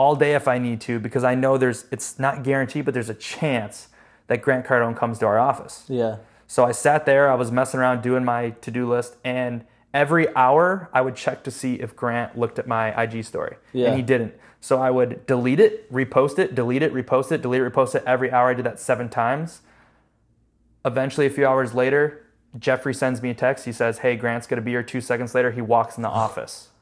all 0.00 0.16
day 0.16 0.34
if 0.34 0.48
I 0.48 0.56
need 0.56 0.80
to 0.80 0.98
because 0.98 1.24
I 1.24 1.34
know 1.34 1.58
there's 1.58 1.84
it's 1.90 2.18
not 2.18 2.42
guaranteed, 2.42 2.86
but 2.86 2.94
there's 2.94 3.10
a 3.10 3.14
chance 3.14 3.88
that 4.28 4.40
Grant 4.40 4.64
Cardone 4.64 4.96
comes 4.96 5.18
to 5.18 5.26
our 5.26 5.38
office. 5.38 5.84
Yeah. 5.88 6.16
So 6.46 6.64
I 6.64 6.72
sat 6.72 7.04
there, 7.04 7.30
I 7.30 7.34
was 7.34 7.52
messing 7.52 7.80
around 7.80 8.00
doing 8.00 8.24
my 8.24 8.50
to-do 8.62 8.88
list, 8.88 9.16
and 9.24 9.62
every 9.92 10.34
hour 10.34 10.88
I 10.94 11.02
would 11.02 11.16
check 11.16 11.44
to 11.44 11.50
see 11.50 11.74
if 11.74 11.94
Grant 11.96 12.38
looked 12.38 12.58
at 12.58 12.66
my 12.66 12.98
IG 13.02 13.26
story. 13.26 13.56
Yeah. 13.74 13.88
And 13.88 13.96
he 13.96 14.02
didn't. 14.02 14.32
So 14.58 14.80
I 14.80 14.90
would 14.90 15.26
delete 15.26 15.60
it, 15.60 15.92
repost 15.92 16.38
it, 16.38 16.54
delete 16.54 16.82
it, 16.82 16.94
repost 16.94 17.30
it, 17.30 17.42
delete 17.42 17.60
it, 17.60 17.70
repost 17.70 17.94
it. 17.94 18.02
Every 18.06 18.32
hour 18.32 18.48
I 18.48 18.54
did 18.54 18.64
that 18.64 18.80
seven 18.80 19.10
times. 19.10 19.60
Eventually, 20.82 21.26
a 21.26 21.30
few 21.30 21.46
hours 21.46 21.74
later, 21.74 22.24
Jeffrey 22.58 22.94
sends 22.94 23.20
me 23.20 23.28
a 23.30 23.34
text. 23.34 23.66
He 23.66 23.72
says, 23.72 23.98
Hey, 23.98 24.16
Grant's 24.16 24.46
gonna 24.46 24.62
be 24.62 24.70
here 24.70 24.82
two 24.82 25.02
seconds 25.02 25.34
later. 25.34 25.50
He 25.50 25.60
walks 25.60 25.98
in 25.98 26.02
the 26.02 26.08
office. 26.08 26.68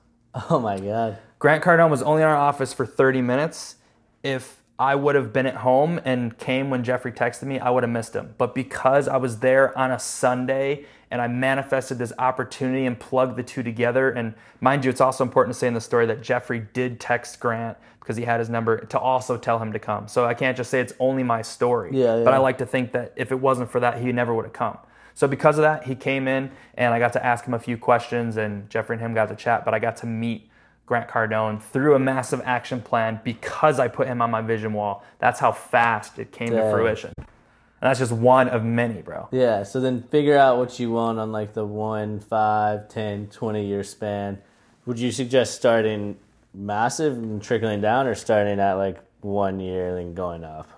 Oh 0.50 0.60
my 0.60 0.78
God. 0.78 1.18
Grant 1.38 1.62
Cardone 1.62 1.90
was 1.90 2.02
only 2.02 2.22
in 2.22 2.28
our 2.28 2.36
office 2.36 2.72
for 2.72 2.84
30 2.84 3.22
minutes. 3.22 3.76
If 4.24 4.60
I 4.78 4.96
would 4.96 5.14
have 5.14 5.32
been 5.32 5.46
at 5.46 5.56
home 5.56 6.00
and 6.04 6.36
came 6.36 6.68
when 6.68 6.82
Jeffrey 6.82 7.12
texted 7.12 7.44
me, 7.44 7.60
I 7.60 7.70
would 7.70 7.84
have 7.84 7.90
missed 7.90 8.14
him. 8.14 8.34
But 8.38 8.54
because 8.54 9.06
I 9.06 9.16
was 9.18 9.38
there 9.38 9.76
on 9.78 9.92
a 9.92 9.98
Sunday 10.00 10.84
and 11.10 11.22
I 11.22 11.28
manifested 11.28 11.98
this 11.98 12.12
opportunity 12.18 12.86
and 12.86 12.98
plugged 12.98 13.36
the 13.36 13.42
two 13.42 13.62
together, 13.62 14.10
and 14.10 14.34
mind 14.60 14.84
you, 14.84 14.90
it's 14.90 15.00
also 15.00 15.24
important 15.24 15.54
to 15.54 15.58
say 15.58 15.68
in 15.68 15.74
the 15.74 15.80
story 15.80 16.06
that 16.06 16.22
Jeffrey 16.22 16.66
did 16.72 17.00
text 17.00 17.38
Grant 17.40 17.78
because 18.00 18.16
he 18.16 18.24
had 18.24 18.40
his 18.40 18.50
number 18.50 18.78
to 18.86 18.98
also 18.98 19.36
tell 19.36 19.58
him 19.58 19.72
to 19.72 19.78
come. 19.78 20.08
So 20.08 20.24
I 20.24 20.34
can't 20.34 20.56
just 20.56 20.70
say 20.70 20.80
it's 20.80 20.92
only 20.98 21.22
my 21.22 21.42
story. 21.42 21.90
Yeah, 21.92 22.22
But 22.24 22.34
I 22.34 22.38
like 22.38 22.58
to 22.58 22.66
think 22.66 22.92
that 22.92 23.12
if 23.16 23.30
it 23.30 23.36
wasn't 23.36 23.70
for 23.70 23.80
that, 23.80 24.00
he 24.00 24.10
never 24.12 24.34
would 24.34 24.44
have 24.44 24.52
come. 24.52 24.78
So 25.14 25.28
because 25.28 25.56
of 25.58 25.62
that, 25.62 25.84
he 25.84 25.94
came 25.94 26.26
in 26.26 26.50
and 26.74 26.92
I 26.92 26.98
got 26.98 27.12
to 27.14 27.24
ask 27.24 27.44
him 27.44 27.54
a 27.54 27.58
few 27.58 27.76
questions, 27.76 28.36
and 28.36 28.68
Jeffrey 28.70 28.94
and 28.94 29.00
him 29.00 29.14
got 29.14 29.28
to 29.28 29.36
chat. 29.36 29.64
But 29.64 29.74
I 29.74 29.78
got 29.78 29.96
to 29.98 30.06
meet 30.06 30.48
Grant 30.88 31.08
Cardone 31.08 31.60
through 31.60 31.94
a 31.94 31.98
massive 31.98 32.40
action 32.44 32.80
plan 32.80 33.20
because 33.22 33.78
I 33.78 33.88
put 33.88 34.08
him 34.08 34.22
on 34.22 34.30
my 34.30 34.40
vision 34.40 34.72
wall. 34.72 35.04
That's 35.18 35.38
how 35.38 35.52
fast 35.52 36.18
it 36.18 36.32
came 36.32 36.48
to 36.48 36.70
fruition. 36.70 37.12
And 37.18 37.88
that's 37.88 38.00
just 38.00 38.10
one 38.10 38.48
of 38.48 38.64
many, 38.64 39.02
bro. 39.02 39.28
Yeah. 39.30 39.62
So 39.62 39.80
then 39.80 40.02
figure 40.02 40.36
out 40.36 40.56
what 40.56 40.80
you 40.80 40.90
want 40.90 41.18
on 41.18 41.30
like 41.30 41.52
the 41.52 41.64
one, 41.64 42.18
five, 42.18 42.88
10, 42.88 43.28
20 43.28 43.66
year 43.66 43.84
span. 43.84 44.38
Would 44.86 44.98
you 44.98 45.12
suggest 45.12 45.54
starting 45.54 46.16
massive 46.54 47.12
and 47.18 47.42
trickling 47.42 47.82
down 47.82 48.06
or 48.06 48.14
starting 48.14 48.58
at 48.58 48.72
like 48.74 48.98
one 49.20 49.60
year 49.60 49.90
and 49.90 49.98
then 49.98 50.14
going 50.14 50.42
up? 50.42 50.70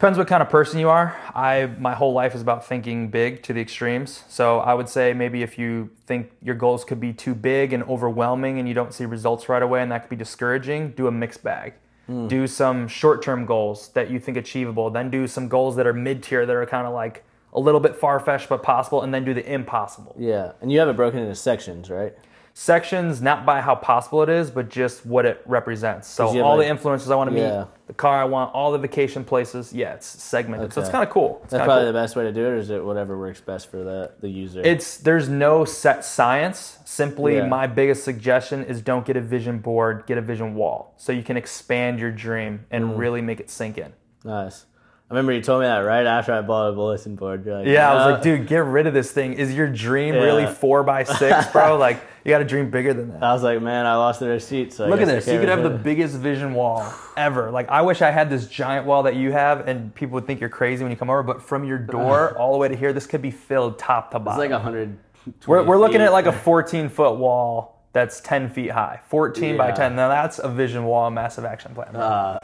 Depends 0.00 0.16
what 0.16 0.28
kind 0.28 0.42
of 0.42 0.48
person 0.48 0.80
you 0.80 0.88
are. 0.88 1.14
I 1.34 1.66
my 1.78 1.92
whole 1.92 2.14
life 2.14 2.34
is 2.34 2.40
about 2.40 2.64
thinking 2.64 3.10
big 3.10 3.42
to 3.42 3.52
the 3.52 3.60
extremes. 3.60 4.24
So 4.30 4.60
I 4.60 4.72
would 4.72 4.88
say 4.88 5.12
maybe 5.12 5.42
if 5.42 5.58
you 5.58 5.90
think 6.06 6.32
your 6.40 6.54
goals 6.54 6.86
could 6.86 7.00
be 7.00 7.12
too 7.12 7.34
big 7.34 7.74
and 7.74 7.82
overwhelming 7.82 8.58
and 8.58 8.66
you 8.66 8.72
don't 8.72 8.94
see 8.94 9.04
results 9.04 9.50
right 9.50 9.62
away 9.62 9.82
and 9.82 9.92
that 9.92 9.98
could 9.98 10.08
be 10.08 10.16
discouraging, 10.16 10.92
do 10.92 11.06
a 11.06 11.12
mixed 11.12 11.44
bag. 11.44 11.74
Hmm. 12.06 12.28
Do 12.28 12.46
some 12.46 12.88
short-term 12.88 13.44
goals 13.44 13.90
that 13.90 14.10
you 14.10 14.18
think 14.18 14.38
achievable, 14.38 14.88
then 14.88 15.10
do 15.10 15.26
some 15.26 15.48
goals 15.48 15.76
that 15.76 15.86
are 15.86 15.92
mid-tier 15.92 16.46
that 16.46 16.56
are 16.56 16.64
kind 16.64 16.86
of 16.86 16.94
like 16.94 17.22
a 17.52 17.60
little 17.60 17.78
bit 17.78 17.94
far-fetched 17.94 18.48
but 18.48 18.62
possible 18.62 19.02
and 19.02 19.12
then 19.12 19.26
do 19.26 19.34
the 19.34 19.44
impossible. 19.52 20.16
Yeah. 20.18 20.52
And 20.62 20.72
you 20.72 20.78
have 20.78 20.88
it 20.88 20.96
broken 20.96 21.18
into 21.18 21.34
sections, 21.34 21.90
right? 21.90 22.16
Sections 22.54 23.22
not 23.22 23.46
by 23.46 23.60
how 23.60 23.74
possible 23.74 24.22
it 24.22 24.28
is, 24.28 24.50
but 24.50 24.68
just 24.68 25.06
what 25.06 25.24
it 25.26 25.40
represents. 25.46 26.08
So 26.08 26.26
all 26.42 26.56
like- 26.56 26.66
the 26.68 26.74
influencers 26.74 27.10
I 27.10 27.14
want 27.14 27.30
to 27.30 27.34
meet, 27.34 27.42
Yeah. 27.42 27.64
the 27.86 27.92
car 27.94 28.20
I 28.20 28.24
want, 28.24 28.54
all 28.54 28.72
the 28.72 28.78
vacation 28.78 29.24
places. 29.24 29.72
Yeah, 29.72 29.94
it's 29.94 30.06
segmented, 30.06 30.72
so 30.72 30.80
it's 30.80 30.90
kind 30.90 31.02
of 31.04 31.10
cool. 31.10 31.40
It's 31.44 31.52
That's 31.52 31.64
probably 31.64 31.84
cool. 31.84 31.92
the 31.92 31.98
best 31.98 32.16
way 32.16 32.24
to 32.24 32.32
do 32.32 32.44
it, 32.46 32.48
or 32.50 32.56
is 32.56 32.70
it 32.70 32.84
whatever 32.84 33.18
works 33.18 33.40
best 33.40 33.70
for 33.70 33.78
the, 33.78 34.10
the 34.20 34.28
user? 34.28 34.60
It's 34.64 34.98
there's 34.98 35.28
no 35.28 35.64
set 35.64 36.04
science. 36.04 36.78
Simply, 36.84 37.36
Yeah. 37.36 37.46
my 37.46 37.66
biggest 37.66 38.04
suggestion 38.04 38.64
is 38.64 38.82
don't 38.82 39.06
get 39.06 39.16
a 39.16 39.20
vision 39.20 39.58
board, 39.58 40.04
get 40.06 40.18
a 40.18 40.22
vision 40.22 40.54
wall, 40.54 40.92
so 40.96 41.12
you 41.12 41.22
can 41.22 41.36
expand 41.36 41.98
your 42.00 42.10
dream 42.10 42.66
and 42.70 42.84
Mm. 42.84 42.98
really 42.98 43.22
make 43.22 43.40
it 43.40 43.48
sink 43.50 43.78
in. 43.78 43.92
nice. 44.24 44.66
I 45.10 45.14
remember 45.14 45.32
you 45.32 45.42
told 45.42 45.62
me 45.62 45.66
that 45.66 45.78
right 45.78 46.06
after 46.06 46.32
I 46.32 46.40
bought 46.40 46.68
a 46.68 46.72
bulletin 46.72 47.16
board. 47.16 47.44
You're 47.44 47.58
like, 47.58 47.66
Yeah, 47.66 47.90
I 47.90 47.94
was 47.96 48.12
like, 48.14 48.22
dude, 48.22 48.46
get 48.46 48.58
rid 48.64 48.86
of 48.86 48.94
this 48.94 49.10
thing. 49.10 49.32
Is 49.32 49.52
your 49.52 49.68
dream 49.68 50.14
really 50.14 50.46
four 50.46 50.84
by 50.84 51.02
six, 51.02 51.48
bro? 51.52 51.76
like, 51.76 52.00
you 52.24 52.30
got 52.30 52.38
to 52.38 52.44
dream 52.44 52.70
bigger 52.70 52.94
than 52.94 53.10
that. 53.10 53.20
I 53.20 53.32
was 53.32 53.42
like, 53.42 53.60
man, 53.60 53.86
I 53.86 53.96
lost 53.96 54.20
the 54.20 54.28
receipt. 54.28 54.72
So 54.72 54.86
Look 54.86 55.00
at 55.00 55.08
this. 55.08 55.26
You 55.26 55.40
could 55.40 55.48
have 55.48 55.64
the 55.64 55.70
biggest 55.70 56.14
vision 56.16 56.54
wall 56.54 56.94
ever. 57.16 57.50
Like 57.50 57.68
I 57.70 57.82
wish 57.82 58.02
I 58.02 58.12
had 58.12 58.30
this 58.30 58.46
giant 58.46 58.86
wall 58.86 59.02
that 59.02 59.16
you 59.16 59.32
have, 59.32 59.66
and 59.66 59.92
people 59.96 60.14
would 60.14 60.28
think 60.28 60.38
you're 60.38 60.48
crazy 60.48 60.84
when 60.84 60.92
you 60.92 60.96
come 60.96 61.10
over. 61.10 61.24
But 61.24 61.42
from 61.42 61.64
your 61.64 61.78
door 61.78 62.36
all 62.38 62.52
the 62.52 62.58
way 62.58 62.68
to 62.68 62.76
here, 62.76 62.92
this 62.92 63.08
could 63.08 63.22
be 63.22 63.32
filled 63.32 63.80
top 63.80 64.12
to 64.12 64.20
bottom. 64.20 64.40
It's 64.40 64.48
like 64.50 64.56
a 64.56 64.62
hundred. 64.62 64.96
we're 65.44 65.64
we're 65.64 65.78
looking 65.78 66.02
at 66.02 66.12
like 66.12 66.26
a 66.26 66.32
14 66.32 66.88
foot 66.88 67.18
wall 67.18 67.79
that's 67.92 68.20
10 68.20 68.48
feet 68.50 68.70
high. 68.70 69.00
14 69.08 69.56
by 69.56 69.72
10. 69.72 69.96
Now 69.96 70.08
that's 70.08 70.38
a 70.38 70.48
vision 70.48 70.84
wall, 70.84 71.10
massive 71.10 71.44
action 71.44 71.74
plan. 71.74 71.96
Uh, 71.96 72.38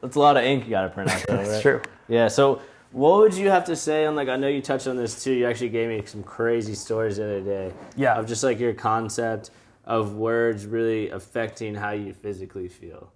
that's 0.00 0.16
a 0.16 0.20
lot 0.20 0.36
of 0.36 0.42
ink 0.44 0.64
you 0.64 0.70
got 0.70 0.82
to 0.82 0.88
print 0.88 1.10
out. 1.10 1.24
Though, 1.28 1.34
It's 1.40 1.50
right? 1.50 1.62
true. 1.62 1.82
Yeah. 2.08 2.28
So 2.28 2.60
What 2.92 3.18
would 3.20 3.34
you 3.34 3.50
have 3.50 3.64
to 3.66 3.76
say 3.76 4.06
on 4.06 4.16
like? 4.16 4.28
I 4.28 4.36
know 4.36 4.48
you 4.48 4.60
touched 4.62 4.86
on 4.88 4.96
this 4.96 5.22
too. 5.22 5.32
You 5.32 5.46
actually 5.46 5.68
gave 5.68 5.88
me 5.88 6.02
some 6.06 6.22
crazy 6.22 6.74
stories 6.74 7.18
the 7.18 7.24
other 7.24 7.40
day. 7.40 7.72
Yeah. 7.96 8.14
Of 8.18 8.26
just 8.26 8.42
like 8.42 8.58
your 8.58 8.74
concept 8.74 9.50
of 9.84 10.14
words 10.14 10.66
really 10.66 11.10
affecting 11.10 11.74
how 11.74 11.90
you 11.92 12.12
physically 12.12 12.68
feel. 12.68 13.12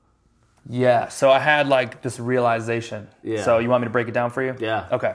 Yeah. 0.68 1.08
So 1.08 1.30
I 1.30 1.38
had 1.40 1.66
like 1.68 2.00
this 2.02 2.20
realization. 2.20 3.08
Yeah. 3.24 3.42
So 3.42 3.58
you 3.58 3.68
want 3.68 3.82
me 3.82 3.86
to 3.86 3.90
break 3.92 4.08
it 4.08 4.14
down 4.14 4.30
for 4.30 4.42
you? 4.42 4.54
Yeah. 4.60 4.86
Okay. 4.92 5.14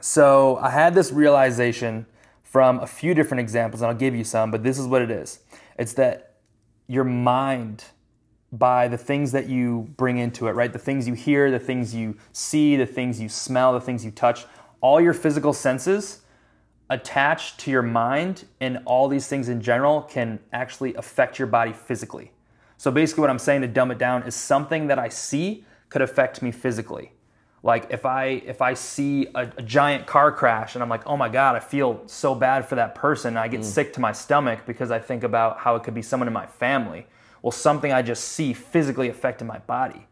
So 0.00 0.58
I 0.58 0.68
had 0.70 0.94
this 0.94 1.10
realization 1.12 2.06
from 2.54 2.78
a 2.78 2.86
few 2.86 3.14
different 3.14 3.40
examples, 3.40 3.82
and 3.82 3.90
I'll 3.90 3.96
give 3.96 4.14
you 4.14 4.22
some, 4.22 4.52
but 4.52 4.62
this 4.62 4.78
is 4.78 4.86
what 4.86 5.02
it 5.02 5.10
is. 5.10 5.40
It's 5.76 5.94
that 5.94 6.36
your 6.86 7.02
mind, 7.02 7.82
by 8.52 8.86
the 8.86 8.96
things 8.96 9.32
that 9.32 9.48
you 9.48 9.92
bring 9.96 10.18
into 10.18 10.46
it, 10.46 10.52
right? 10.52 10.72
The 10.72 10.78
things 10.78 11.08
you 11.08 11.14
hear, 11.14 11.50
the 11.50 11.58
things 11.58 11.96
you 11.96 12.16
see, 12.32 12.76
the 12.76 12.86
things 12.86 13.20
you 13.20 13.28
smell, 13.28 13.72
the 13.72 13.80
things 13.80 14.04
you 14.04 14.12
touch, 14.12 14.44
all 14.80 15.00
your 15.00 15.14
physical 15.14 15.52
senses 15.52 16.20
attached 16.90 17.58
to 17.58 17.72
your 17.72 17.82
mind 17.82 18.44
and 18.60 18.78
all 18.84 19.08
these 19.08 19.26
things 19.26 19.48
in 19.48 19.60
general 19.60 20.02
can 20.02 20.38
actually 20.52 20.94
affect 20.94 21.40
your 21.40 21.48
body 21.48 21.72
physically. 21.72 22.30
So 22.76 22.92
basically, 22.92 23.22
what 23.22 23.30
I'm 23.30 23.40
saying 23.40 23.62
to 23.62 23.66
dumb 23.66 23.90
it 23.90 23.98
down 23.98 24.22
is 24.22 24.36
something 24.36 24.86
that 24.86 24.98
I 25.00 25.08
see 25.08 25.64
could 25.88 26.02
affect 26.02 26.40
me 26.40 26.52
physically. 26.52 27.13
Like 27.64 27.86
if 27.88 28.04
I 28.04 28.26
if 28.26 28.60
I 28.60 28.74
see 28.74 29.26
a, 29.34 29.50
a 29.56 29.62
giant 29.62 30.06
car 30.06 30.30
crash 30.30 30.74
and 30.74 30.82
I'm 30.82 30.90
like, 30.90 31.06
oh 31.06 31.16
my 31.16 31.30
god, 31.30 31.56
I 31.56 31.60
feel 31.60 32.02
so 32.04 32.34
bad 32.34 32.68
for 32.68 32.74
that 32.74 32.94
person. 32.94 33.38
I 33.38 33.48
get 33.48 33.64
sick 33.64 33.94
to 33.94 34.00
my 34.00 34.12
stomach 34.12 34.60
because 34.66 34.90
I 34.90 34.98
think 34.98 35.24
about 35.24 35.58
how 35.58 35.74
it 35.74 35.82
could 35.82 35.94
be 35.94 36.02
someone 36.02 36.28
in 36.28 36.34
my 36.34 36.44
family. 36.44 37.06
Well, 37.40 37.52
something 37.52 37.90
I 37.90 38.02
just 38.02 38.24
see 38.24 38.52
physically 38.52 39.08
affected 39.08 39.46
my 39.46 39.58
body. 39.60 40.06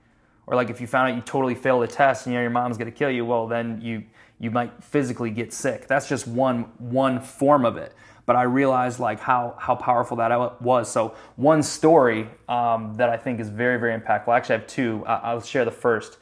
Or 0.46 0.56
like 0.56 0.70
if 0.70 0.80
you 0.80 0.86
found 0.86 1.10
out 1.10 1.14
you 1.14 1.20
totally 1.20 1.54
failed 1.54 1.84
a 1.84 1.86
test 1.86 2.24
and 2.24 2.32
you 2.32 2.38
know 2.38 2.42
your 2.42 2.50
mom's 2.50 2.78
gonna 2.78 2.90
kill 2.90 3.10
you, 3.10 3.26
well 3.26 3.46
then 3.46 3.82
you 3.82 4.04
you 4.40 4.50
might 4.50 4.82
physically 4.82 5.30
get 5.30 5.52
sick. 5.52 5.86
That's 5.86 6.08
just 6.08 6.26
one 6.26 6.62
one 6.78 7.20
form 7.20 7.66
of 7.66 7.76
it. 7.76 7.94
But 8.24 8.36
I 8.36 8.44
realized 8.44 8.98
like 8.98 9.20
how 9.20 9.56
how 9.58 9.74
powerful 9.74 10.16
that 10.16 10.62
was. 10.62 10.90
So 10.90 11.14
one 11.36 11.62
story 11.62 12.28
um, 12.48 12.94
that 12.94 13.10
I 13.10 13.18
think 13.18 13.40
is 13.40 13.50
very 13.50 13.78
very 13.78 14.00
impactful. 14.00 14.34
Actually, 14.34 14.54
I 14.54 14.58
have 14.58 14.66
two. 14.66 15.04
I'll 15.06 15.42
share 15.42 15.66
the 15.66 15.70
first. 15.70 16.16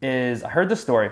Is 0.00 0.44
I 0.44 0.50
heard 0.50 0.68
the 0.68 0.76
story. 0.76 1.10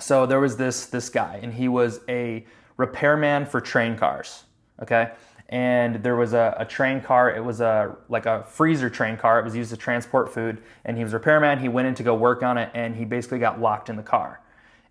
So 0.00 0.26
there 0.26 0.40
was 0.40 0.56
this 0.56 0.86
this 0.86 1.08
guy, 1.08 1.38
and 1.42 1.52
he 1.52 1.68
was 1.68 2.00
a 2.08 2.44
repairman 2.76 3.46
for 3.46 3.60
train 3.60 3.96
cars. 3.96 4.44
Okay, 4.82 5.12
and 5.50 6.02
there 6.02 6.16
was 6.16 6.32
a, 6.32 6.56
a 6.58 6.64
train 6.64 7.00
car. 7.00 7.30
It 7.30 7.44
was 7.44 7.60
a 7.60 7.96
like 8.08 8.26
a 8.26 8.42
freezer 8.44 8.90
train 8.90 9.16
car. 9.16 9.38
It 9.38 9.44
was 9.44 9.54
used 9.54 9.70
to 9.70 9.76
transport 9.76 10.32
food, 10.32 10.62
and 10.84 10.96
he 10.96 11.04
was 11.04 11.12
repairman. 11.12 11.58
He 11.58 11.68
went 11.68 11.86
in 11.88 11.94
to 11.96 12.02
go 12.02 12.14
work 12.14 12.42
on 12.42 12.58
it, 12.58 12.70
and 12.74 12.96
he 12.96 13.04
basically 13.04 13.38
got 13.38 13.60
locked 13.60 13.88
in 13.88 13.96
the 13.96 14.02
car. 14.02 14.40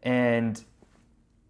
And 0.04 0.64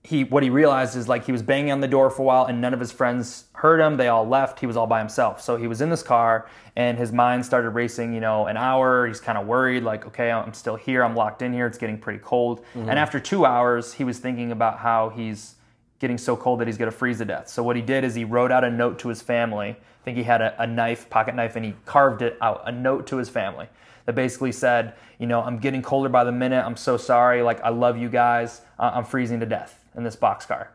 he 0.04 0.24
what 0.24 0.44
he 0.44 0.50
realized 0.50 0.96
is 0.96 1.08
like 1.10 1.26
he 1.26 1.32
was 1.32 1.42
banging 1.42 1.72
on 1.72 1.82
the 1.82 1.88
door 1.88 2.10
for 2.10 2.22
a 2.22 2.26
while 2.26 2.46
and 2.46 2.62
none 2.62 2.74
of 2.74 2.80
his 2.80 2.92
friends 2.92 3.46
heard 3.54 3.82
him. 3.82 3.98
They 3.98 4.08
all 4.08 4.28
left. 4.28 4.60
He 4.60 4.66
was 4.66 4.78
all 4.78 4.88
by 4.88 5.00
himself. 5.00 5.42
So 5.42 5.58
he 5.58 5.68
was 5.68 5.82
in 5.82 5.90
this 5.90 6.04
car 6.04 6.50
and 6.76 6.98
his 6.98 7.12
mind 7.12 7.46
started 7.46 7.72
racing 7.72 8.14
you 8.14 8.22
know 8.22 8.48
an 8.48 8.56
hour. 8.56 9.08
He's 9.08 9.20
kind 9.20 9.38
of 9.38 9.46
worried 9.46 9.84
like 9.84 10.06
okay 10.08 10.32
i'm 10.32 10.54
still 10.54 10.78
here. 10.78 11.04
I'm 11.04 11.16
locked 11.16 11.42
in 11.42 11.52
here. 11.52 11.68
It's 11.68 11.78
getting 11.78 11.98
pretty 11.98 12.20
cold. 12.20 12.64
And 12.76 12.92
after 12.92 13.20
two 13.20 13.46
hours 13.46 13.94
he 13.94 14.06
was 14.06 14.20
thinking 14.20 14.52
about 14.52 14.80
how 14.80 15.10
he's 15.10 15.56
getting 16.00 16.18
so 16.18 16.38
cold 16.38 16.62
that 16.62 16.68
he's 16.68 16.78
going 16.78 16.90
to 16.90 16.98
freeze 16.98 17.18
to 17.18 17.26
death. 17.26 17.50
So 17.50 17.62
what 17.62 17.76
he 17.76 17.82
did 17.82 18.06
is 18.06 18.16
he 18.16 18.24
wrote 18.24 18.54
out 18.54 18.64
a 18.64 18.70
note 18.70 19.00
to 19.00 19.10
his 19.10 19.22
family. 19.22 19.72
I 19.72 20.04
think 20.06 20.16
he 20.16 20.24
had 20.24 20.42
a, 20.42 20.62
a 20.62 20.66
knife 20.66 21.10
pocket 21.10 21.36
knife 21.36 21.58
and 21.58 21.66
he 21.66 21.76
carved 21.86 22.22
it 22.22 22.38
out 22.42 22.64
a 22.66 22.72
note 22.72 23.06
to 23.08 23.18
his 23.18 23.28
family 23.28 23.68
that 24.06 24.14
basically 24.14 24.54
said, 24.54 24.96
you 25.20 25.28
know, 25.28 25.42
I'm 25.42 25.60
getting 25.60 25.82
colder 25.82 26.08
by 26.08 26.24
the 26.24 26.32
minute. 26.32 26.66
I'm 26.66 26.78
so 26.78 26.96
sorry. 26.96 27.42
Like, 27.42 27.62
I 27.62 27.70
love 27.70 27.98
you 27.98 28.08
guys. 28.08 28.62
Uh, 28.80 28.92
I'm 28.96 29.04
freezing 29.04 29.42
to 29.42 29.46
death 29.46 29.79
in 29.96 30.04
this 30.04 30.16
box 30.16 30.46
car. 30.46 30.72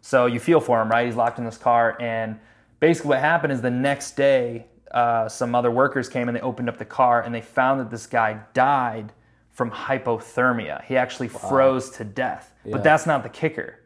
So 0.00 0.26
you 0.26 0.38
feel 0.38 0.60
for 0.60 0.80
him, 0.80 0.90
right? 0.90 1.06
He's 1.06 1.16
locked 1.16 1.38
in 1.38 1.44
this 1.44 1.58
car. 1.58 1.96
And 2.00 2.38
basically, 2.80 3.10
what 3.10 3.20
happened 3.20 3.52
is 3.52 3.60
the 3.60 3.70
next 3.70 4.16
day, 4.16 4.66
uh, 4.90 5.28
some 5.28 5.54
other 5.54 5.70
workers 5.70 6.08
came 6.08 6.28
and 6.28 6.36
they 6.36 6.40
opened 6.40 6.68
up 6.68 6.78
the 6.78 6.84
car 6.84 7.22
and 7.22 7.34
they 7.34 7.40
found 7.40 7.80
that 7.80 7.90
this 7.90 8.06
guy 8.06 8.40
died 8.54 9.12
from 9.50 9.70
hypothermia. 9.70 10.84
He 10.84 10.96
actually 10.96 11.28
froze 11.28 11.90
to 11.90 12.04
death. 12.04 12.52
But 12.64 12.84
that's 12.84 13.06
not 13.06 13.22
the 13.22 13.28
kicker. 13.28 13.80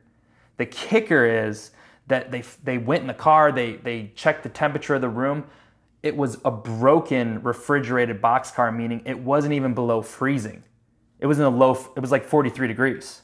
The 0.56 0.66
kicker 0.66 1.24
is 1.24 1.70
that 2.08 2.30
they, 2.30 2.42
they 2.64 2.76
went 2.76 3.02
in 3.02 3.06
the 3.06 3.14
car, 3.14 3.52
they, 3.52 3.76
they 3.76 4.12
checked 4.14 4.42
the 4.42 4.48
temperature 4.48 4.94
of 4.94 5.00
the 5.00 5.08
room 5.08 5.44
it 6.02 6.16
was 6.16 6.38
a 6.44 6.50
broken 6.50 7.42
refrigerated 7.42 8.20
box 8.20 8.50
car, 8.50 8.72
meaning 8.72 9.02
it 9.04 9.18
wasn't 9.18 9.52
even 9.52 9.74
below 9.74 10.02
freezing. 10.02 10.62
It 11.18 11.26
was 11.26 11.38
in 11.38 11.44
a 11.44 11.50
low, 11.50 11.72
it 11.94 12.00
was 12.00 12.10
like 12.10 12.24
43 12.24 12.68
degrees. 12.68 13.22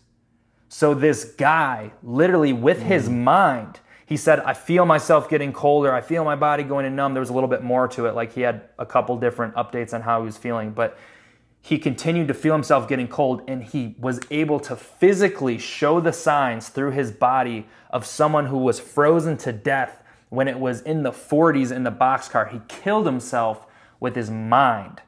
So 0.69 0.95
this 0.95 1.25
guy, 1.25 1.93
literally 2.03 2.53
with 2.53 2.83
his 2.83 3.09
mm. 3.09 3.23
mind, 3.23 3.81
he 4.07 4.17
said, 4.17 4.41
I 4.41 4.55
feel 4.55 4.87
myself 4.87 5.29
getting 5.29 5.53
colder. 5.53 5.93
I 5.93 6.01
feel 6.01 6.25
my 6.25 6.37
body 6.37 6.63
going 6.63 6.85
to 6.85 6.91
numb. 6.91 7.15
There 7.15 7.21
was 7.21 7.31
a 7.31 7.33
little 7.33 7.49
bit 7.49 7.65
more 7.65 7.89
to 7.89 8.07
it. 8.07 8.15
Like 8.15 8.33
he 8.33 8.43
had 8.43 8.63
a 8.79 8.87
couple 8.87 9.17
different 9.19 9.55
updates 9.55 9.93
on 9.93 10.03
how 10.03 10.21
he 10.21 10.27
was 10.27 10.37
feeling, 10.37 10.71
but 10.71 10.97
he 11.61 11.79
continued 11.79 12.29
to 12.29 12.35
feel 12.35 12.53
himself 12.53 12.89
getting 12.89 13.09
cold 13.09 13.43
and 13.49 13.65
he 13.65 13.97
was 13.99 14.21
able 14.31 14.61
to 14.61 14.77
physically 14.77 15.59
show 15.59 15.99
the 15.99 16.13
signs 16.13 16.69
through 16.69 16.93
his 16.93 17.11
body 17.11 17.67
of 17.91 18.07
someone 18.07 18.47
who 18.47 18.59
was 18.59 18.79
frozen 18.79 19.37
to 19.39 19.53
death 19.53 20.05
when 20.29 20.47
it 20.47 20.61
was 20.61 20.81
in 20.83 21.03
the 21.03 21.11
40s 21.11 21.75
in 21.75 21.83
the 21.83 21.91
boxcar. 21.91 22.49
He 22.53 22.61
killed 22.69 23.07
himself 23.07 23.67
with 23.99 24.15
his 24.15 24.31
mind. 24.31 25.03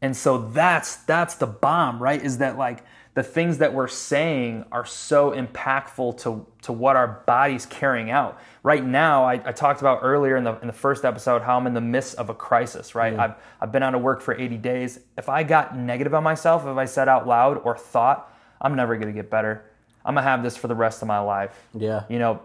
And 0.00 0.16
so 0.16 0.38
that's 0.38 0.96
that's 0.96 1.34
the 1.34 1.46
bomb, 1.46 2.02
right? 2.02 2.22
Is 2.22 2.38
that 2.38 2.56
like 2.56 2.84
the 3.16 3.22
things 3.22 3.56
that 3.58 3.72
we're 3.72 3.88
saying 3.88 4.66
are 4.70 4.84
so 4.84 5.30
impactful 5.30 6.18
to, 6.18 6.46
to 6.60 6.70
what 6.70 6.96
our 6.96 7.22
body's 7.24 7.64
carrying 7.64 8.10
out. 8.10 8.38
Right 8.62 8.84
now, 8.84 9.24
I, 9.24 9.40
I 9.42 9.52
talked 9.52 9.80
about 9.80 10.00
earlier 10.02 10.36
in 10.36 10.44
the 10.44 10.60
in 10.60 10.66
the 10.66 10.74
first 10.74 11.02
episode 11.02 11.40
how 11.40 11.56
I'm 11.56 11.66
in 11.66 11.72
the 11.72 11.80
midst 11.80 12.16
of 12.16 12.28
a 12.28 12.34
crisis, 12.34 12.94
right? 12.94 13.16
Mm. 13.16 13.18
I've 13.18 13.34
I've 13.58 13.72
been 13.72 13.82
out 13.82 13.94
of 13.94 14.02
work 14.02 14.20
for 14.20 14.38
80 14.38 14.58
days. 14.58 15.00
If 15.16 15.30
I 15.30 15.44
got 15.44 15.74
negative 15.74 16.12
on 16.12 16.24
myself, 16.24 16.66
if 16.66 16.76
I 16.76 16.84
said 16.84 17.08
out 17.08 17.26
loud 17.26 17.62
or 17.64 17.74
thought, 17.74 18.30
I'm 18.60 18.76
never 18.76 18.98
gonna 18.98 19.12
get 19.12 19.30
better. 19.30 19.64
I'm 20.04 20.14
gonna 20.14 20.26
have 20.26 20.42
this 20.42 20.58
for 20.58 20.68
the 20.68 20.74
rest 20.74 21.00
of 21.00 21.08
my 21.08 21.20
life. 21.20 21.58
Yeah. 21.72 22.04
You 22.10 22.18
know, 22.18 22.42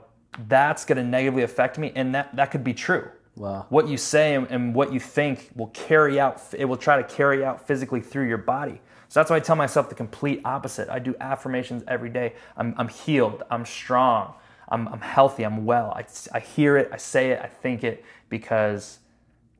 that's 0.47 0.85
gonna 0.85 1.03
negatively 1.03 1.43
affect 1.43 1.79
me, 1.79 1.91
and 1.95 2.15
that, 2.15 2.33
that 2.37 2.49
could 2.49 2.63
be 2.63 2.73
true. 2.73 3.09
Wow. 3.35 3.65
What 3.69 3.87
you 3.87 3.97
say 3.97 4.35
and, 4.35 4.47
and 4.49 4.75
what 4.75 4.93
you 4.93 4.99
think 4.99 5.49
will 5.55 5.67
carry 5.67 6.19
out, 6.19 6.41
it 6.57 6.65
will 6.65 6.77
try 6.77 7.01
to 7.01 7.07
carry 7.07 7.43
out 7.43 7.65
physically 7.65 8.01
through 8.01 8.27
your 8.27 8.37
body. 8.37 8.81
So 9.07 9.19
that's 9.19 9.29
why 9.29 9.37
I 9.37 9.39
tell 9.39 9.55
myself 9.55 9.89
the 9.89 9.95
complete 9.95 10.41
opposite. 10.45 10.89
I 10.89 10.99
do 10.99 11.15
affirmations 11.19 11.83
every 11.87 12.09
day. 12.09 12.33
I'm, 12.55 12.73
I'm 12.77 12.87
healed, 12.87 13.43
I'm 13.49 13.65
strong, 13.65 14.33
I'm, 14.69 14.87
I'm 14.87 15.01
healthy, 15.01 15.43
I'm 15.43 15.65
well. 15.65 15.91
I, 15.91 16.05
I 16.33 16.39
hear 16.39 16.77
it, 16.77 16.89
I 16.93 16.97
say 16.97 17.31
it, 17.31 17.41
I 17.41 17.47
think 17.47 17.83
it, 17.83 18.05
because 18.29 18.99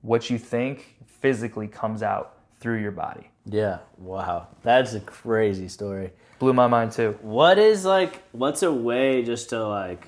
what 0.01 0.29
you 0.29 0.37
think 0.37 0.95
physically 1.05 1.67
comes 1.67 2.01
out 2.01 2.37
through 2.59 2.81
your 2.81 2.91
body. 2.91 3.29
Yeah. 3.45 3.79
Wow. 3.97 4.47
That's 4.63 4.93
a 4.93 4.99
crazy 4.99 5.67
story. 5.67 6.11
Blew 6.39 6.53
my 6.53 6.67
mind 6.67 6.91
too. 6.91 7.17
What 7.21 7.57
is 7.57 7.85
like 7.85 8.23
what's 8.31 8.63
a 8.63 8.71
way 8.71 9.23
just 9.23 9.49
to 9.49 9.67
like 9.67 10.07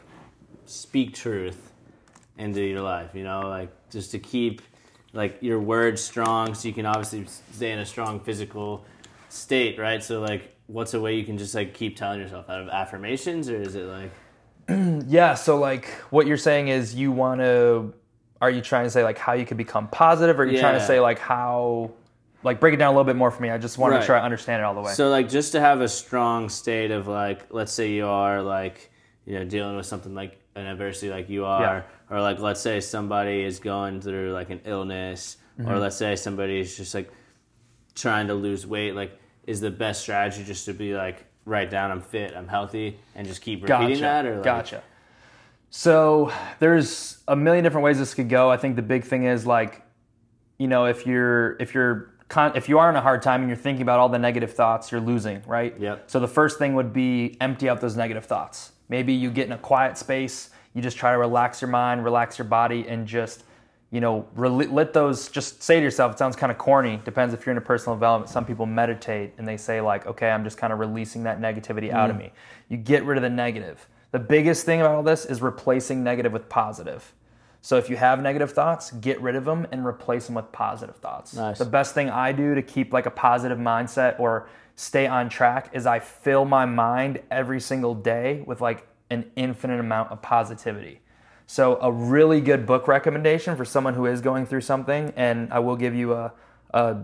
speak 0.66 1.14
truth 1.14 1.73
into 2.38 2.62
your 2.62 2.82
life, 2.82 3.12
you 3.14 3.24
know, 3.24 3.42
like 3.42 3.70
just 3.90 4.12
to 4.12 4.20
keep 4.20 4.62
like 5.14 5.38
your 5.42 5.60
words 5.60 6.02
strong 6.02 6.54
so 6.56 6.68
you 6.68 6.74
can 6.74 6.86
obviously 6.86 7.26
stay 7.52 7.72
in 7.72 7.80
a 7.80 7.86
strong 7.86 8.20
physical 8.20 8.86
state, 9.30 9.78
right? 9.78 10.04
So 10.04 10.20
like 10.22 10.56
what's 10.68 10.94
a 10.94 11.02
way 11.02 11.16
you 11.16 11.24
can 11.24 11.38
just 11.38 11.54
like 11.54 11.74
keep 11.74 11.96
telling 11.96 12.20
yourself 12.20 12.50
out 12.50 12.62
of 12.62 12.70
affirmations 12.70 13.50
or 13.50 13.62
is 13.62 13.76
it 13.76 13.86
like 13.86 14.12
Yeah, 15.08 15.34
so 15.36 15.58
like 15.58 15.90
what 16.10 16.26
you're 16.26 16.38
saying 16.38 16.70
is 16.70 16.96
you 16.96 17.12
want 17.12 17.42
to 17.42 17.94
are 18.42 18.50
you 18.50 18.62
trying 18.62 18.84
to 18.86 18.90
say 18.90 19.04
like 19.04 19.18
how 19.18 19.34
you 19.34 19.46
could 19.46 19.58
become 19.58 19.88
positive 19.88 20.40
or 20.40 20.44
are 20.44 20.46
you 20.48 20.58
trying 20.58 20.74
to 20.74 20.86
say 20.86 21.00
like 21.00 21.20
how 21.20 21.92
like 22.44 22.60
break 22.60 22.74
it 22.74 22.78
down 22.78 22.90
a 22.94 22.98
little 22.98 23.06
bit 23.06 23.16
more 23.16 23.32
for 23.32 23.42
me. 23.42 23.50
I 23.50 23.58
just 23.58 23.78
want 23.78 23.92
to 23.92 23.94
Right. 23.94 24.00
make 24.02 24.06
sure 24.06 24.18
I 24.18 24.22
understand 24.22 24.62
it 24.62 24.66
all 24.66 24.74
the 24.74 24.82
way. 24.82 24.92
So 24.94 25.10
like 25.10 25.30
just 25.30 25.54
to 25.54 25.62
have 25.62 25.80
a 25.82 25.88
strong 25.88 26.50
state 26.50 26.92
of 26.92 27.08
like 27.08 27.54
let's 27.54 27.72
say 27.72 27.92
you 27.92 28.08
are 28.08 28.42
like 28.42 28.92
you 29.26 29.36
know 29.40 29.46
dealing 29.46 29.76
with 29.78 29.86
something 29.86 30.14
like 30.14 30.40
an 30.56 30.66
adversity 30.68 31.10
like 31.12 31.30
you 31.30 31.46
are 31.46 31.86
or 32.10 32.22
like 32.22 32.40
let's 32.40 32.62
say 32.62 32.80
somebody 32.80 33.42
is 33.44 33.60
going 33.60 34.02
through 34.02 34.32
like 34.34 34.50
an 34.50 34.62
illness 34.66 35.38
Mm-hmm. 35.60 35.70
or 35.70 35.78
let's 35.78 35.96
say 35.96 36.16
somebody 36.16 36.60
is 36.60 36.76
just 36.76 36.96
like 36.96 37.12
trying 37.94 38.26
to 38.26 38.34
lose 38.34 38.66
weight 38.66 38.96
like 38.96 39.20
is 39.46 39.62
the 39.62 39.70
best 39.70 40.02
strategy 40.02 40.44
just 40.44 40.66
to 40.66 40.74
be 40.74 40.96
like 40.96 41.26
write 41.46 41.70
down 41.70 41.92
I'm 41.92 42.02
fit, 42.02 42.34
I'm 42.36 42.48
healthy 42.48 42.98
and 43.14 43.28
just 43.28 43.42
keep 43.44 43.62
repeating 43.62 43.90
Gotcha. 43.90 44.02
that 44.02 44.26
or 44.26 44.36
like, 44.38 44.44
gotcha. 44.44 44.82
So 45.70 46.32
there's 46.60 47.20
a 47.28 47.36
million 47.36 47.64
different 47.64 47.84
ways 47.84 47.98
this 48.00 48.14
could 48.14 48.30
go. 48.30 48.50
I 48.50 48.58
think 48.58 48.76
the 48.76 48.82
big 48.82 49.04
thing 49.04 49.24
is 49.26 49.46
like, 49.46 49.82
you 50.58 50.68
know, 50.68 50.86
if 50.86 51.06
you're 51.06 51.56
if 51.60 51.74
you're 51.74 52.14
con- 52.30 52.56
if 52.56 52.70
you 52.70 52.80
are 52.80 52.90
in 52.90 52.96
a 52.96 53.02
hard 53.02 53.22
time 53.22 53.42
and 53.42 53.50
you're 53.50 53.58
thinking 53.58 53.82
about 53.82 54.00
all 54.00 54.10
the 54.10 54.20
negative 54.20 54.54
thoughts, 54.54 54.92
you're 54.92 55.02
losing, 55.02 55.42
right? 55.48 55.80
Yep. 55.80 56.10
So 56.10 56.20
the 56.20 56.28
first 56.28 56.60
thing 56.60 56.76
would 56.76 56.94
be 56.94 57.38
empty 57.42 57.70
out 57.70 57.82
those 57.82 57.96
negative 57.96 58.26
thoughts. 58.26 58.72
Maybe 58.94 59.12
you 59.12 59.32
get 59.32 59.48
in 59.48 59.54
a 59.54 59.58
quiet 59.58 59.98
space, 59.98 60.52
you 60.76 60.82
just 60.84 60.98
try 60.98 61.14
to 61.14 61.18
relax 61.18 61.64
your 61.64 61.72
mind, 61.72 62.06
relax 62.06 62.38
your 62.38 62.46
body, 62.46 62.88
and 62.88 63.08
just, 63.08 63.44
you 63.90 64.00
know, 64.00 64.28
rel- 64.36 64.52
let 64.52 64.94
those 64.94 65.30
just 65.30 65.64
say 65.64 65.78
to 65.78 65.82
yourself, 65.82 66.12
it 66.12 66.20
sounds 66.20 66.36
kind 66.36 66.52
of 66.52 66.60
corny, 66.60 67.02
depends 67.04 67.34
if 67.34 67.44
you're 67.44 67.54
in 67.54 67.58
a 67.58 67.62
personal 67.62 67.96
development. 67.96 68.30
Some 68.30 68.46
people 68.46 68.68
meditate 68.68 69.34
and 69.40 69.48
they 69.48 69.58
say, 69.58 69.82
like, 69.82 70.06
okay, 70.06 70.30
I'm 70.30 70.44
just 70.44 70.60
kind 70.60 70.72
of 70.72 70.78
releasing 70.78 71.24
that 71.24 71.42
negativity 71.42 71.92
out 71.92 72.12
of 72.12 72.18
mm. 72.18 72.20
me. 72.20 72.34
You 72.70 72.78
get 72.78 73.04
rid 73.04 73.18
of 73.18 73.24
the 73.24 73.32
negative. 73.32 73.88
The 74.12 74.20
biggest 74.20 74.64
thing 74.64 74.80
about 74.80 74.94
all 74.94 75.02
this 75.02 75.26
is 75.26 75.42
replacing 75.42 76.04
negative 76.04 76.32
with 76.32 76.48
positive. 76.48 77.14
So 77.62 77.78
if 77.78 77.90
you 77.90 77.96
have 77.96 78.22
negative 78.22 78.52
thoughts, 78.52 78.92
get 78.92 79.20
rid 79.22 79.36
of 79.36 79.46
them 79.46 79.66
and 79.72 79.88
replace 79.88 80.28
them 80.28 80.36
with 80.36 80.52
positive 80.52 80.98
thoughts. 80.98 81.34
Nice. 81.34 81.58
The 81.58 81.66
best 81.66 81.96
thing 81.96 82.12
I 82.12 82.32
do 82.32 82.54
to 82.54 82.62
keep 82.62 82.94
like 82.94 83.08
a 83.08 83.12
positive 83.12 83.58
mindset 83.58 84.20
or 84.20 84.50
stay 84.76 85.08
on 85.08 85.30
track 85.30 85.70
is 85.74 85.86
I 85.86 86.00
fill 86.00 86.46
my 86.46 86.66
mind 86.66 87.22
every 87.30 87.60
single 87.60 87.96
day 87.96 88.44
with 88.46 88.62
like 88.62 88.88
an 89.10 89.30
infinite 89.36 89.80
amount 89.80 90.12
of 90.12 90.22
positivity. 90.22 91.02
So 91.46 91.78
a 91.82 91.92
really 91.92 92.42
good 92.42 92.66
book 92.66 92.88
recommendation 92.88 93.56
for 93.56 93.66
someone 93.66 93.94
who 93.94 94.06
is 94.06 94.22
going 94.22 94.46
through 94.46 94.62
something, 94.62 95.14
and 95.16 95.52
I 95.54 95.60
will 95.60 95.76
give 95.76 95.94
you 95.94 96.14
a, 96.14 96.34
a 96.74 96.98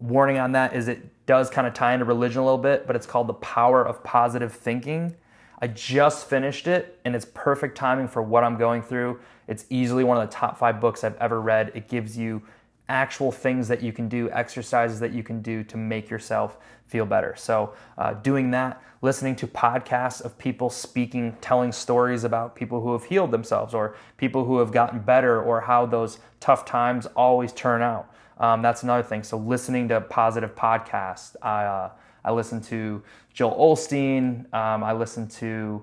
warning 0.00 0.38
on 0.38 0.52
that, 0.52 0.74
is 0.74 0.88
it 0.88 1.26
does 1.26 1.50
kind 1.50 1.66
of 1.66 1.74
tie 1.74 1.92
into 1.92 2.04
religion 2.04 2.40
a 2.40 2.44
little 2.44 2.58
bit, 2.58 2.86
but 2.86 2.96
it's 2.96 3.06
called 3.06 3.28
The 3.28 3.34
Power 3.34 3.86
of 3.86 4.02
Positive 4.02 4.52
Thinking. 4.52 5.14
I 5.60 5.68
just 5.68 6.26
finished 6.26 6.66
it, 6.66 6.98
and 7.04 7.14
it's 7.14 7.26
perfect 7.34 7.76
timing 7.76 8.08
for 8.08 8.20
what 8.22 8.42
I'm 8.42 8.56
going 8.56 8.82
through. 8.82 9.20
It's 9.46 9.66
easily 9.70 10.02
one 10.02 10.16
of 10.16 10.28
the 10.28 10.34
top 10.34 10.58
five 10.58 10.80
books 10.80 11.04
I've 11.04 11.16
ever 11.18 11.40
read. 11.40 11.70
It 11.74 11.88
gives 11.88 12.18
you 12.18 12.42
actual 12.88 13.32
things 13.32 13.68
that 13.68 13.82
you 13.82 13.92
can 13.92 14.08
do, 14.08 14.30
exercises 14.30 15.00
that 15.00 15.12
you 15.12 15.22
can 15.22 15.40
do 15.40 15.62
to 15.64 15.76
make 15.76 16.10
yourself 16.10 16.58
feel 16.86 17.06
better. 17.06 17.34
So, 17.36 17.72
uh, 17.96 18.14
doing 18.14 18.50
that, 18.50 18.82
listening 19.00 19.34
to 19.36 19.46
podcasts 19.46 20.20
of 20.20 20.36
people 20.36 20.68
speaking, 20.68 21.36
telling 21.40 21.72
stories 21.72 22.24
about 22.24 22.54
people 22.54 22.80
who 22.80 22.92
have 22.92 23.04
healed 23.04 23.30
themselves 23.30 23.72
or 23.72 23.96
people 24.16 24.44
who 24.44 24.58
have 24.58 24.72
gotten 24.72 25.00
better 25.00 25.40
or 25.42 25.62
how 25.62 25.86
those 25.86 26.18
tough 26.40 26.64
times 26.64 27.06
always 27.16 27.52
turn 27.52 27.82
out. 27.82 28.12
Um, 28.38 28.60
that's 28.62 28.82
another 28.82 29.02
thing. 29.02 29.22
So, 29.22 29.38
listening 29.38 29.88
to 29.88 30.00
positive 30.00 30.54
podcasts. 30.54 31.34
I, 31.40 31.64
uh, 31.64 31.90
I 32.24 32.32
listen 32.32 32.60
to 32.62 33.02
Joel 33.32 33.74
Osteen. 33.74 34.52
Um, 34.52 34.84
I 34.84 34.92
listen 34.92 35.28
to 35.28 35.82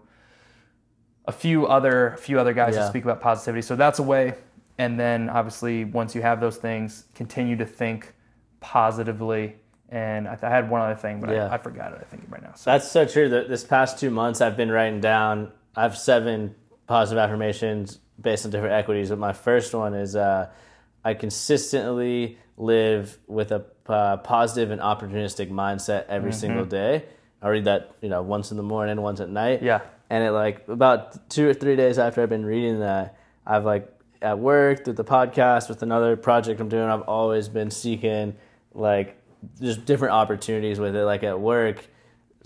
a 1.25 1.31
few 1.31 1.67
other 1.67 2.15
few 2.19 2.39
other 2.39 2.53
guys 2.53 2.75
Yeah. 2.75 2.81
that 2.81 2.89
speak 2.89 3.03
about 3.03 3.21
positivity. 3.21 3.61
So 3.61 3.75
that's 3.75 3.99
a 3.99 4.03
way. 4.03 4.33
And 4.79 4.99
then 4.99 5.29
obviously 5.29 5.85
once 5.85 6.15
you 6.15 6.21
have 6.23 6.39
those 6.41 6.57
things, 6.57 7.05
continue 7.13 7.55
to 7.57 7.65
think 7.65 8.13
positively. 8.61 9.55
And 9.89 10.27
I, 10.27 10.37
I 10.41 10.49
had 10.49 10.69
one 10.69 10.81
other 10.81 10.95
thing, 10.95 11.19
but 11.19 11.29
Yeah. 11.31 11.47
I, 11.47 11.55
I 11.55 11.57
forgot 11.57 11.93
it. 11.93 11.99
I 12.01 12.05
think 12.05 12.23
right 12.29 12.41
now. 12.41 12.53
So 12.55 12.71
That's 12.71 12.89
so 12.89 13.05
true. 13.05 13.29
That 13.29 13.49
this 13.49 13.63
past 13.63 13.99
two 13.99 14.09
months, 14.09 14.41
I've 14.41 14.57
been 14.57 14.71
writing 14.71 15.01
down. 15.01 15.51
I 15.75 15.81
have 15.83 15.97
seven 15.97 16.55
positive 16.87 17.19
affirmations 17.19 17.99
based 18.19 18.45
on 18.45 18.51
different 18.51 18.73
equities. 18.73 19.09
But 19.09 19.19
my 19.19 19.33
first 19.33 19.73
one 19.73 19.93
is 19.93 20.15
uh, 20.15 20.49
I 21.03 21.13
consistently 21.13 22.37
live 22.57 23.17
with 23.27 23.51
a 23.51 23.65
uh, 23.87 24.17
positive 24.17 24.69
and 24.71 24.81
opportunistic 24.81 25.49
mindset 25.49 26.05
every 26.07 26.31
Mm-hmm. 26.31 26.39
single 26.39 26.65
day. 26.65 27.05
I 27.41 27.47
read 27.49 27.65
that 27.65 27.95
you 28.01 28.09
know 28.09 28.21
once 28.21 28.51
in 28.51 28.57
the 28.57 28.63
morning, 28.63 29.01
once 29.01 29.19
at 29.19 29.29
night. 29.29 29.63
Yeah. 29.63 29.81
And 30.09 30.23
it 30.23 30.31
like 30.31 30.67
about 30.67 31.29
two 31.29 31.47
or 31.47 31.53
three 31.53 31.75
days 31.75 31.97
after 31.97 32.21
I've 32.21 32.29
been 32.29 32.45
reading 32.45 32.79
that, 32.81 33.17
I've 33.45 33.63
like 33.65 33.87
at 34.21 34.37
work 34.39 34.85
with 34.85 34.97
the 34.97 35.03
podcast 35.03 35.69
with 35.69 35.81
another 35.83 36.15
project 36.17 36.59
I'm 36.59 36.69
doing. 36.69 36.83
I've 36.83 37.01
always 37.01 37.47
been 37.47 37.71
seeking 37.71 38.35
like 38.73 39.17
just 39.61 39.85
different 39.85 40.13
opportunities 40.13 40.79
with 40.79 40.95
it. 40.95 41.05
Like 41.05 41.23
at 41.23 41.39
work, 41.39 41.87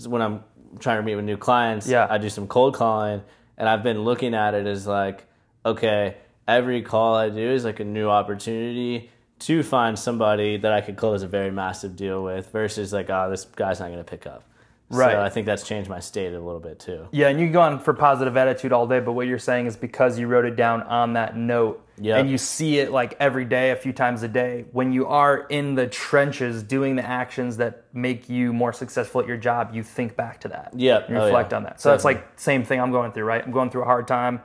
when 0.07 0.21
I'm 0.21 0.43
trying 0.79 0.97
to 0.97 1.03
meet 1.03 1.15
with 1.15 1.25
new 1.25 1.37
clients, 1.37 1.87
Yeah. 1.87 2.07
I 2.09 2.17
do 2.17 2.29
some 2.29 2.47
cold 2.47 2.75
calling, 2.75 3.21
and 3.57 3.69
I've 3.69 3.83
been 3.83 4.03
looking 4.03 4.33
at 4.33 4.53
it 4.53 4.65
as 4.67 4.85
like, 4.87 5.25
okay, 5.65 6.17
every 6.47 6.81
call 6.81 7.15
I 7.15 7.29
do 7.29 7.39
is 7.39 7.63
like 7.65 7.79
a 7.79 7.83
new 7.85 8.09
opportunity 8.09 9.09
to 9.39 9.61
find 9.63 9.97
somebody 9.97 10.57
that 10.57 10.71
I 10.71 10.81
could 10.81 10.95
close 10.95 11.21
a 11.21 11.27
very 11.27 11.51
massive 11.51 11.95
deal 11.95 12.23
with, 12.23 12.51
versus 12.51 12.93
like, 12.93 13.09
oh, 13.09 13.29
this 13.29 13.45
guy's 13.45 13.79
not 13.79 13.87
going 13.87 13.97
to 13.97 14.03
pick 14.03 14.25
up. 14.25 14.43
Right. 14.93 15.13
So 15.13 15.21
I 15.21 15.29
think 15.29 15.45
that's 15.45 15.67
changed 15.67 15.89
my 15.89 15.99
state 15.99 16.33
a 16.33 16.39
little 16.39 16.59
bit 16.59 16.79
too. 16.79 17.07
Yeah, 17.11 17.27
and 17.29 17.39
you 17.39 17.45
can 17.47 17.53
go 17.53 17.61
on 17.61 17.79
for 17.79 17.93
positive 17.93 18.37
attitude 18.37 18.71
all 18.71 18.87
day, 18.87 18.99
but 18.99 19.13
what 19.13 19.27
you're 19.27 19.39
saying 19.39 19.65
is 19.65 19.75
because 19.75 20.17
you 20.19 20.27
wrote 20.27 20.45
it 20.45 20.55
down 20.55 20.83
on 20.83 21.13
that 21.13 21.35
note 21.35 21.85
Yeah. 21.97 22.17
and 22.17 22.29
you 22.29 22.37
see 22.37 22.79
it 22.79 22.91
like 22.91 23.15
every 23.19 23.45
day, 23.45 23.71
a 23.71 23.75
few 23.75 23.93
times 23.93 24.23
a 24.23 24.27
day, 24.27 24.65
when 24.71 24.91
you 24.93 25.05
are 25.07 25.45
in 25.49 25.75
the 25.75 25.87
trenches 25.87 26.63
doing 26.63 26.95
the 26.95 27.05
actions 27.05 27.57
that 27.57 27.83
make 27.93 28.29
you 28.29 28.53
more 28.53 28.73
successful 28.73 29.21
at 29.21 29.27
your 29.27 29.37
job, 29.37 29.71
you 29.73 29.83
think 29.83 30.15
back 30.15 30.39
to 30.41 30.47
that. 30.49 30.71
Yep. 30.75 31.09
You 31.09 31.17
Oh, 31.17 31.25
reflect 31.25 31.51
yeah. 31.51 31.57
on 31.57 31.63
that. 31.63 31.81
So 31.81 31.89
that's 31.89 32.05
like 32.05 32.27
same 32.39 32.63
thing 32.63 32.79
I'm 32.79 32.91
going 32.91 33.11
through, 33.11 33.25
right? 33.25 33.43
I'm 33.45 33.51
going 33.51 33.69
through 33.69 33.81
a 33.83 33.85
hard 33.85 34.07
time. 34.07 34.41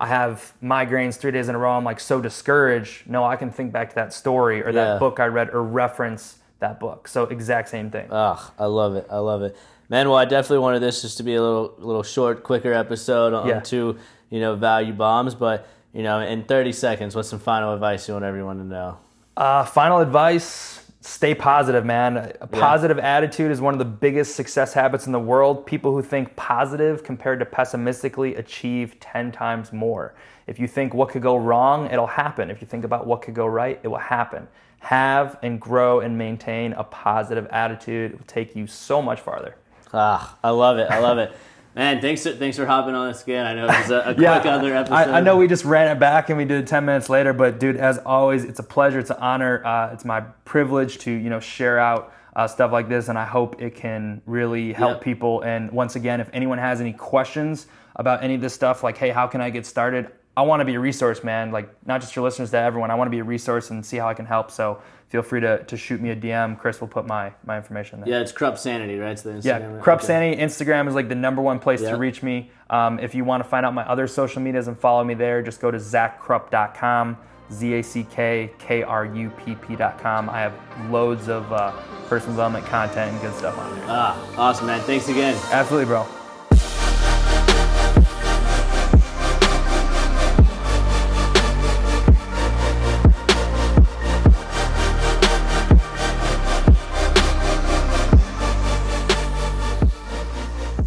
I 0.00 0.08
have 0.08 0.52
migraines 0.62 1.16
three 1.16 1.30
days 1.30 1.48
in 1.48 1.54
a 1.54 1.58
row. 1.58 1.70
I'm 1.72 1.84
like 1.84 2.00
so 2.00 2.20
discouraged. 2.20 3.08
No, 3.08 3.24
I 3.24 3.36
can 3.36 3.50
think 3.50 3.72
back 3.72 3.90
to 3.90 3.94
that 3.94 4.12
story 4.12 4.60
or 4.62 4.72
that 4.72 4.98
book 4.98 5.20
I 5.20 5.26
read 5.26 5.50
or 5.50 5.62
reference 5.62 6.38
that 6.60 6.80
book. 6.80 7.08
So 7.08 7.24
exact 7.24 7.68
same 7.68 7.90
thing. 7.90 8.08
Ugh, 8.10 8.52
I 8.58 8.66
love 8.66 8.94
it. 8.96 9.06
I 9.10 9.18
love 9.18 9.42
it. 9.42 9.56
Man, 9.88 10.08
well, 10.08 10.18
I 10.18 10.24
definitely 10.24 10.58
wanted 10.60 10.80
this 10.80 11.02
just 11.02 11.18
to 11.18 11.22
be 11.22 11.34
a 11.34 11.42
little, 11.42 11.74
little 11.78 12.02
short, 12.02 12.42
quicker 12.42 12.72
episode 12.72 13.34
on 13.34 13.48
Yeah. 13.48 13.60
two, 13.60 13.98
you 14.30 14.40
know, 14.40 14.54
value 14.54 14.92
bombs. 14.92 15.34
But 15.34 15.66
you 15.92 16.02
know, 16.02 16.18
in 16.20 16.42
30 16.44 16.72
seconds, 16.72 17.14
what's 17.14 17.28
some 17.28 17.38
final 17.38 17.72
advice 17.72 18.08
you 18.08 18.14
want 18.14 18.24
everyone 18.24 18.58
to 18.58 18.64
know? 18.64 18.96
Uh, 19.36 19.64
final 19.64 20.00
advice 20.00 20.80
stay 21.00 21.34
positive, 21.34 21.84
man. 21.84 22.32
A 22.40 22.46
positive 22.46 22.98
attitude 22.98 23.52
is 23.52 23.60
one 23.60 23.74
of 23.74 23.78
the 23.78 23.84
biggest 23.84 24.34
success 24.34 24.72
habits 24.72 25.06
in 25.06 25.12
the 25.12 25.20
world. 25.20 25.66
People 25.66 25.92
who 25.92 26.00
think 26.02 26.34
positive 26.34 27.04
compared 27.04 27.38
to 27.40 27.44
pessimistically 27.44 28.34
achieve 28.36 28.98
10 29.00 29.30
times 29.30 29.72
more. 29.72 30.14
If 30.46 30.58
you 30.58 30.66
think 30.66 30.94
what 30.94 31.10
could 31.10 31.22
go 31.22 31.36
wrong, 31.36 31.90
it'll 31.90 32.06
happen. 32.06 32.50
If 32.50 32.60
you 32.62 32.66
think 32.66 32.84
about 32.84 33.06
what 33.06 33.20
could 33.22 33.34
go 33.34 33.46
right, 33.46 33.78
it 33.82 33.88
will 33.88 33.98
happen. 33.98 34.48
Have 34.84 35.38
and 35.42 35.60
grow 35.60 36.00
and 36.00 36.18
maintain 36.18 36.74
a 36.74 36.84
positive 36.84 37.46
attitude. 37.50 38.12
It 38.12 38.18
will 38.18 38.26
take 38.26 38.54
you 38.54 38.66
so 38.66 39.00
much 39.00 39.20
farther. 39.20 39.56
Ah, 39.94 40.36
I 40.44 40.50
love 40.50 40.76
it. 40.78 40.90
I 40.90 40.98
love 40.98 41.18
it. 41.18 41.32
Man, 41.74 42.00
thanks 42.00 42.22
thanks 42.22 42.56
for 42.56 42.66
hopping 42.66 42.94
on 42.94 43.08
this 43.08 43.22
again. 43.22 43.46
I 43.46 43.54
know 43.54 43.64
it 43.64 43.78
was 43.80 43.90
a, 43.90 43.98
a 44.10 44.14
quick 44.14 44.46
other 44.46 44.76
episode. 44.76 44.94
I, 44.94 45.18
I 45.18 45.20
know 45.20 45.36
we 45.36 45.48
just 45.48 45.64
ran 45.64 45.88
it 45.90 45.98
back 45.98 46.28
and 46.28 46.38
we 46.38 46.44
did 46.44 46.62
it 46.62 46.66
10 46.68 46.84
minutes 46.84 47.08
later, 47.08 47.32
but 47.32 47.58
dude, 47.58 47.76
as 47.76 47.98
always, 47.98 48.44
it's 48.44 48.60
a 48.60 48.62
pleasure. 48.62 49.00
It's 49.00 49.10
an 49.10 49.16
honor. 49.18 49.64
Uh, 49.66 49.92
it's 49.92 50.04
my 50.04 50.20
privilege 50.44 50.98
to, 50.98 51.10
you 51.10 51.30
know, 51.30 51.40
share 51.40 51.78
out 51.80 52.12
uh, 52.36 52.46
stuff 52.46 52.70
like 52.70 52.88
this. 52.88 53.08
And 53.08 53.18
I 53.18 53.24
hope 53.24 53.60
it 53.60 53.74
can 53.74 54.22
really 54.26 54.72
help 54.72 54.96
Yep. 54.96 55.00
people. 55.00 55.40
And 55.42 55.70
once 55.72 55.96
again, 55.96 56.20
if 56.20 56.28
anyone 56.32 56.58
has 56.58 56.80
any 56.80 56.92
questions 56.92 57.66
about 57.96 58.22
any 58.22 58.34
of 58.36 58.40
this 58.40 58.54
stuff, 58.54 58.84
like, 58.84 58.96
hey, 58.98 59.10
how 59.10 59.26
can 59.26 59.40
I 59.40 59.50
get 59.50 59.66
started? 59.66 60.12
I 60.36 60.42
want 60.42 60.60
to 60.60 60.64
be 60.64 60.74
a 60.74 60.80
resource, 60.80 61.22
man. 61.22 61.52
Like, 61.52 61.68
not 61.86 62.00
just 62.00 62.16
your 62.16 62.24
listeners, 62.24 62.50
to 62.50 62.58
everyone. 62.58 62.90
I 62.90 62.96
want 62.96 63.06
to 63.06 63.10
be 63.10 63.20
a 63.20 63.24
resource 63.24 63.70
and 63.70 63.84
see 63.86 63.96
how 63.98 64.08
I 64.08 64.14
can 64.14 64.26
help. 64.26 64.50
So 64.50 64.80
feel 65.08 65.22
free 65.22 65.40
to, 65.40 65.62
to 65.62 65.76
shoot 65.76 66.00
me 66.00 66.10
a 66.10 66.16
DM. 66.16 66.58
Chris 66.58 66.80
will 66.80 66.88
put 66.88 67.06
my, 67.06 67.32
my 67.46 67.56
information 67.56 68.00
there. 68.00 68.08
Yeah, 68.08 68.20
it's 68.20 68.32
Krupp 68.32 68.58
Sanity, 68.58 68.98
right? 68.98 69.12
It's 69.12 69.22
the 69.22 69.40
Yeah, 69.44 69.78
Krupp 69.80 69.98
Okay. 70.00 70.06
Sanity 70.08 70.42
Instagram 70.42 70.88
is 70.88 70.94
like 70.96 71.08
the 71.08 71.14
number 71.14 71.40
one 71.40 71.60
place 71.60 71.80
Yeah. 71.82 71.90
to 71.92 71.96
reach 71.98 72.22
me. 72.24 72.50
Um, 72.68 72.98
if 72.98 73.14
you 73.14 73.22
want 73.24 73.44
to 73.44 73.48
find 73.48 73.64
out 73.64 73.74
my 73.74 73.88
other 73.88 74.08
social 74.08 74.42
medias 74.42 74.66
and 74.66 74.76
follow 74.76 75.04
me 75.04 75.14
there, 75.14 75.40
just 75.40 75.60
go 75.60 75.70
to 75.70 75.78
zachkrupp.com, 75.78 77.16
Z 77.52 77.74
A 77.74 77.82
C 77.82 78.04
K 78.10 78.50
K 78.58 78.82
R 78.82 79.04
U 79.06 79.30
P 79.44 79.54
P.com. 79.54 80.28
I 80.30 80.40
have 80.40 80.54
loads 80.90 81.28
of 81.28 81.52
uh, 81.52 81.70
personal 82.08 82.32
development 82.34 82.66
content 82.66 83.12
and 83.12 83.20
good 83.20 83.34
stuff 83.34 83.56
on 83.56 83.76
there. 83.76 83.84
Ah, 83.88 84.34
awesome, 84.36 84.66
man. 84.66 84.80
Thanks 84.80 85.08
again. 85.08 85.36
Absolutely, 85.52 85.86
bro. 85.86 86.04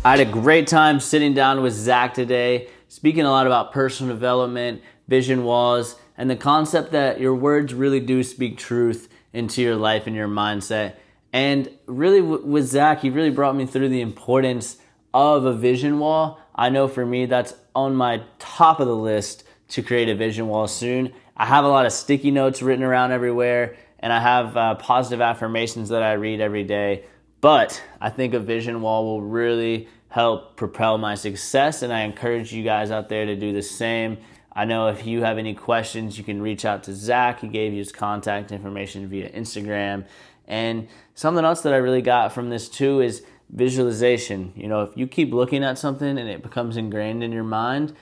I 0.07 0.11
had 0.15 0.25
a 0.25 0.31
great 0.31 0.67
time 0.67 1.01
sitting 1.01 1.33
down 1.33 1.61
with 1.61 1.73
Zach 1.73 2.13
today, 2.13 2.69
speaking 2.87 3.25
a 3.25 3.29
lot 3.29 3.45
about 3.45 3.73
personal 3.73 4.15
development, 4.15 4.81
vision 5.09 5.43
walls, 5.43 5.97
and 6.17 6.29
the 6.29 6.37
concept 6.37 6.93
that 6.93 7.19
your 7.19 7.35
words 7.35 7.73
really 7.73 7.99
do 7.99 8.23
speak 8.23 8.57
truth 8.57 9.09
into 9.33 9.61
your 9.61 9.75
life 9.75 10.07
and 10.07 10.15
your 10.15 10.29
mindset. 10.29 10.95
And 11.33 11.69
really, 11.87 12.21
with 12.21 12.67
Zach, 12.67 13.01
he 13.01 13.09
really 13.09 13.31
brought 13.31 13.57
me 13.57 13.65
through 13.65 13.89
the 13.89 13.99
importance 13.99 14.77
of 15.13 15.43
a 15.43 15.51
vision 15.51 15.99
wall. 15.99 16.39
I 16.55 16.69
know 16.69 16.87
for 16.87 17.05
me, 17.05 17.25
that's 17.25 17.53
on 17.75 17.93
my 17.93 18.21
top 18.39 18.79
of 18.79 18.87
the 18.87 18.95
list 18.95 19.43
to 19.71 19.83
create 19.83 20.07
a 20.07 20.15
vision 20.15 20.47
wall 20.47 20.69
soon. 20.69 21.11
I 21.35 21.45
have 21.47 21.65
a 21.65 21.67
lot 21.67 21.85
of 21.85 21.91
sticky 21.91 22.31
notes 22.31 22.61
written 22.61 22.85
around 22.85 23.11
everywhere, 23.11 23.75
and 23.99 24.13
I 24.13 24.21
have 24.21 24.55
uh, 24.55 24.75
positive 24.75 25.19
affirmations 25.19 25.89
that 25.89 26.01
I 26.01 26.13
read 26.13 26.39
every 26.39 26.63
day. 26.63 27.03
But 27.41 27.83
I 27.99 28.09
think 28.09 28.33
a 28.33 28.39
vision 28.39 28.81
wall 28.81 29.05
will 29.05 29.21
really 29.21 29.89
help 30.09 30.55
propel 30.55 30.97
my 30.97 31.15
success, 31.15 31.81
and 31.81 31.91
I 31.91 32.01
encourage 32.01 32.53
you 32.53 32.63
guys 32.63 32.91
out 32.91 33.09
there 33.09 33.25
to 33.25 33.35
do 33.35 33.53
the 33.53 33.61
same. 33.61 34.17
I 34.53 34.65
know 34.65 34.87
if 34.87 35.05
you 35.05 35.21
have 35.21 35.37
any 35.37 35.53
questions, 35.53 36.17
you 36.17 36.23
can 36.23 36.41
reach 36.41 36.65
out 36.65 36.83
to 36.83 36.93
Zach. 36.95 37.41
He 37.41 37.47
gave 37.47 37.73
you 37.73 37.79
his 37.79 37.91
contact 37.91 38.51
information 38.51 39.07
via 39.07 39.29
Instagram. 39.29 40.05
And 40.47 40.87
something 41.13 41.45
else 41.45 41.61
that 41.61 41.73
I 41.73 41.77
really 41.77 42.01
got 42.01 42.33
from 42.33 42.49
this 42.49 42.67
too 42.67 43.01
is 43.01 43.23
visualization. 43.49 44.53
You 44.55 44.67
know, 44.67 44.81
if 44.81 44.97
you 44.97 45.05
keep 45.05 45.31
looking 45.31 45.63
at 45.63 45.77
something 45.77 46.17
and 46.17 46.27
it 46.27 46.41
becomes 46.41 46.75
ingrained 46.75 47.23
in 47.23 47.31
your 47.31 47.43
mind, 47.43 47.93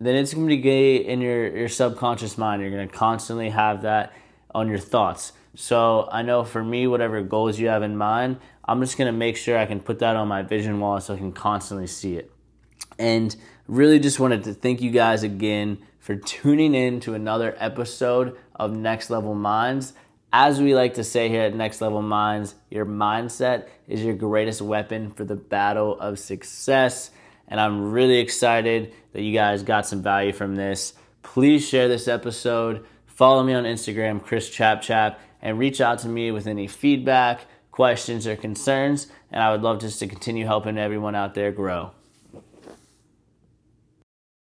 then 0.00 0.14
it's 0.14 0.32
going 0.32 0.48
to 0.48 0.62
be 0.62 0.96
in 0.96 1.20
your, 1.20 1.56
your 1.56 1.68
subconscious 1.68 2.38
mind. 2.38 2.62
You're 2.62 2.70
going 2.70 2.88
to 2.88 2.94
constantly 2.94 3.50
have 3.50 3.82
that 3.82 4.12
on 4.54 4.68
your 4.68 4.78
thoughts. 4.78 5.32
So 5.56 6.06
I 6.12 6.20
know 6.20 6.44
for 6.44 6.62
me, 6.62 6.86
whatever 6.86 7.22
goals 7.22 7.58
you 7.58 7.68
have 7.68 7.82
in 7.82 7.96
mind, 7.96 8.38
I'm 8.64 8.80
just 8.80 8.96
to 8.98 9.10
make 9.10 9.36
sure 9.36 9.58
I 9.58 9.64
can 9.64 9.80
put 9.80 10.00
that 10.00 10.14
on 10.14 10.28
my 10.28 10.42
vision 10.42 10.78
wall 10.80 11.00
so 11.00 11.14
I 11.14 11.16
can 11.16 11.32
constantly 11.32 11.86
see 11.86 12.16
it. 12.16 12.30
And 12.98 13.34
really 13.66 13.98
just 13.98 14.20
wanted 14.20 14.44
to 14.44 14.54
thank 14.54 14.82
you 14.82 14.90
guys 14.90 15.22
again 15.22 15.78
for 15.98 16.14
tuning 16.14 16.74
in 16.74 17.00
to 17.00 17.14
another 17.14 17.56
episode 17.58 18.36
of 18.54 18.76
Next 18.76 19.08
Level 19.08 19.34
Minds. 19.34 19.94
As 20.30 20.60
we 20.60 20.74
like 20.74 20.94
to 20.94 21.04
say 21.04 21.30
here 21.30 21.42
at 21.42 21.54
Next 21.54 21.80
Level 21.80 22.02
Minds, 22.02 22.54
your 22.70 22.84
mindset 22.84 23.68
is 23.88 24.04
your 24.04 24.14
greatest 24.14 24.60
weapon 24.60 25.10
for 25.10 25.24
the 25.24 25.36
battle 25.36 25.98
of 25.98 26.18
success. 26.18 27.10
And 27.48 27.58
I'm 27.58 27.92
really 27.92 28.18
excited 28.18 28.92
that 29.12 29.22
you 29.22 29.32
guys 29.32 29.62
got 29.62 29.86
some 29.86 30.02
value 30.02 30.32
from 30.32 30.54
this. 30.54 30.92
Please 31.22 31.66
share 31.66 31.88
this 31.88 32.08
episode. 32.08 32.84
Follow 33.06 33.42
me 33.42 33.54
on 33.54 33.64
Instagram, 33.64 34.22
Chris 34.22 34.50
Chap 34.50 34.82
Chap, 34.82 35.18
and 35.46 35.60
reach 35.60 35.80
out 35.80 36.00
to 36.00 36.08
me 36.08 36.32
with 36.32 36.48
any 36.48 36.66
feedback, 36.66 37.42
questions, 37.70 38.26
or 38.26 38.34
concerns. 38.34 39.06
And 39.30 39.40
I 39.40 39.52
would 39.52 39.62
love 39.62 39.78
just 39.78 40.00
to 40.00 40.08
continue 40.08 40.44
helping 40.44 40.76
everyone 40.76 41.14
out 41.14 41.34
there 41.34 41.52
grow. 41.52 41.92